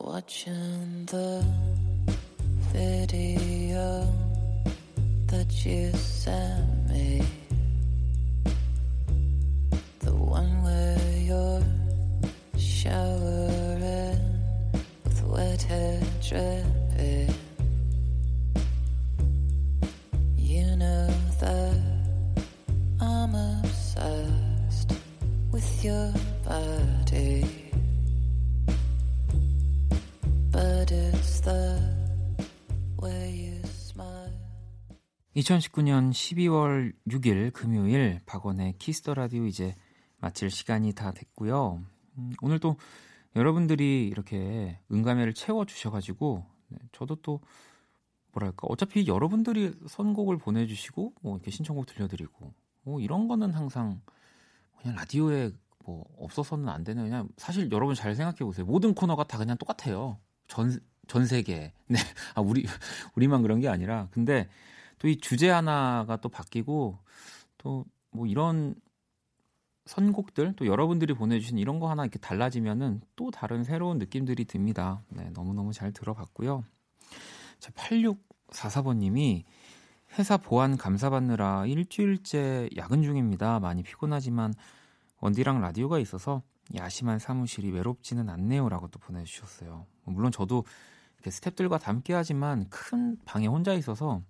Watching 0.00 1.06
the 1.06 1.87
video 2.72 4.06
that 5.26 5.64
you 5.64 5.92
sent 5.92 6.67
2019년 35.48 36.10
12월 36.10 36.92
6일 37.08 37.52
금요일 37.52 38.20
박원의 38.26 38.74
Kiss 38.78 38.99
the 38.99 39.14
Radio 39.14 39.46
이제 39.46 39.74
마칠 40.18 40.50
시간이 40.50 40.92
다 40.92 41.12
됐고요. 41.12 41.82
음, 42.18 42.32
오늘 42.42 42.58
또 42.58 42.76
여러분들이 43.34 44.08
이렇게 44.08 44.78
음감회를 44.92 45.32
채워 45.32 45.64
주셔가지고 45.64 46.44
네, 46.68 46.78
저도 46.92 47.16
또 47.22 47.40
뭐랄까 48.32 48.66
어차피 48.68 49.06
여러분들이 49.06 49.72
선곡을 49.88 50.36
보내주시고 50.36 51.14
뭐 51.22 51.36
이렇게 51.36 51.50
신청곡 51.50 51.86
들려드리고 51.86 52.52
뭐 52.82 53.00
이런 53.00 53.26
거는 53.26 53.52
항상 53.52 54.02
그냥 54.82 54.96
라디오에 54.96 55.50
뭐 55.84 56.04
없어서는 56.18 56.68
안 56.68 56.84
되는 56.84 57.04
그냥 57.04 57.28
사실 57.38 57.70
여러분 57.72 57.94
잘 57.94 58.14
생각해 58.14 58.38
보세요. 58.40 58.66
모든 58.66 58.92
코너가 58.92 59.24
다 59.24 59.38
그냥 59.38 59.56
똑같아요. 59.56 60.18
전 60.46 60.78
전 61.08 61.26
세계. 61.26 61.72
네. 61.86 61.98
아 62.36 62.40
우리 62.40 62.66
우리만 63.16 63.42
그런 63.42 63.58
게 63.60 63.68
아니라 63.68 64.06
근데 64.12 64.48
또 64.98 65.08
이 65.08 65.18
주제 65.18 65.48
하나가 65.50 66.16
또 66.16 66.28
바뀌고 66.28 66.98
또 67.58 67.84
뭐 68.10 68.26
이런 68.26 68.74
선곡들 69.86 70.54
또 70.56 70.66
여러분들이 70.66 71.14
보내주신 71.14 71.58
이런 71.58 71.78
거 71.80 71.88
하나 71.88 72.02
이렇게 72.02 72.18
달라지면은 72.18 73.00
또 73.16 73.30
다른 73.30 73.64
새로운 73.64 73.98
느낌들이 73.98 74.44
듭니다. 74.44 75.02
네, 75.08 75.30
너무너무 75.30 75.72
잘 75.72 75.92
들어봤고요. 75.92 76.64
자, 77.58 77.70
8644번님이 77.72 79.44
회사 80.18 80.36
보안 80.36 80.76
감사받느라 80.76 81.66
일주일째 81.66 82.68
야근 82.76 83.02
중입니다. 83.02 83.60
많이 83.60 83.82
피곤하지만 83.82 84.52
원디랑 85.20 85.60
라디오가 85.60 85.98
있어서 85.98 86.42
야심한 86.74 87.18
사무실이 87.18 87.70
외롭지는 87.70 88.28
않네요라고 88.28 88.88
또 88.88 88.98
보내주셨어요. 88.98 89.86
물론 90.04 90.30
저도 90.32 90.64
이렇게 91.14 91.30
스탭들과 91.30 91.80
다 91.80 91.92
함께 91.92 92.12
하지만 92.12 92.68
큰 92.68 93.16
방에 93.24 93.46
혼자 93.46 93.72
있어서 93.72 94.22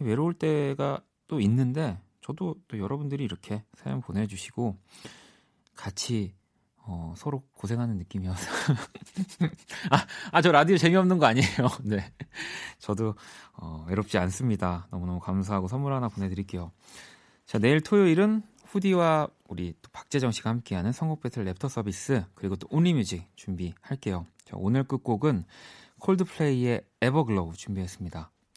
외로울 0.00 0.34
때가 0.34 1.02
또 1.26 1.40
있는데 1.40 2.00
저도 2.20 2.56
또 2.68 2.78
여러분들이 2.78 3.24
이렇게 3.24 3.64
사연 3.74 4.00
보내주시고 4.00 4.76
같이 5.74 6.34
어, 6.82 7.14
서로 7.16 7.42
고생하는 7.54 7.98
느낌이어서 7.98 8.50
아, 9.90 10.06
아, 10.32 10.42
저 10.42 10.50
라디오 10.50 10.76
재미없는 10.76 11.18
거 11.18 11.26
아니에요. 11.26 11.68
네, 11.84 12.12
저도 12.78 13.14
어, 13.52 13.84
외롭지 13.88 14.18
않습니다. 14.18 14.88
너무너무 14.90 15.20
감사하고 15.20 15.68
선물 15.68 15.92
하나 15.92 16.08
보내드릴게요. 16.08 16.72
자, 17.46 17.58
내일 17.58 17.80
토요일은 17.80 18.42
후디와 18.64 19.28
우리 19.48 19.74
또 19.82 19.90
박재정 19.92 20.30
씨가 20.30 20.50
함께하는 20.50 20.92
선곡 20.92 21.20
배틀 21.20 21.44
랩터 21.44 21.68
서비스 21.68 22.24
그리고 22.34 22.56
또 22.56 22.66
Only 22.70 22.95
Music 22.95 23.26
준비할게요. 23.36 24.26
자, 24.44 24.56
오늘 24.56 24.84
끝곡은 24.84 25.44
Coldplay의 25.98 26.82
Everglow 27.02 27.54
준비했습니다. 27.54 28.30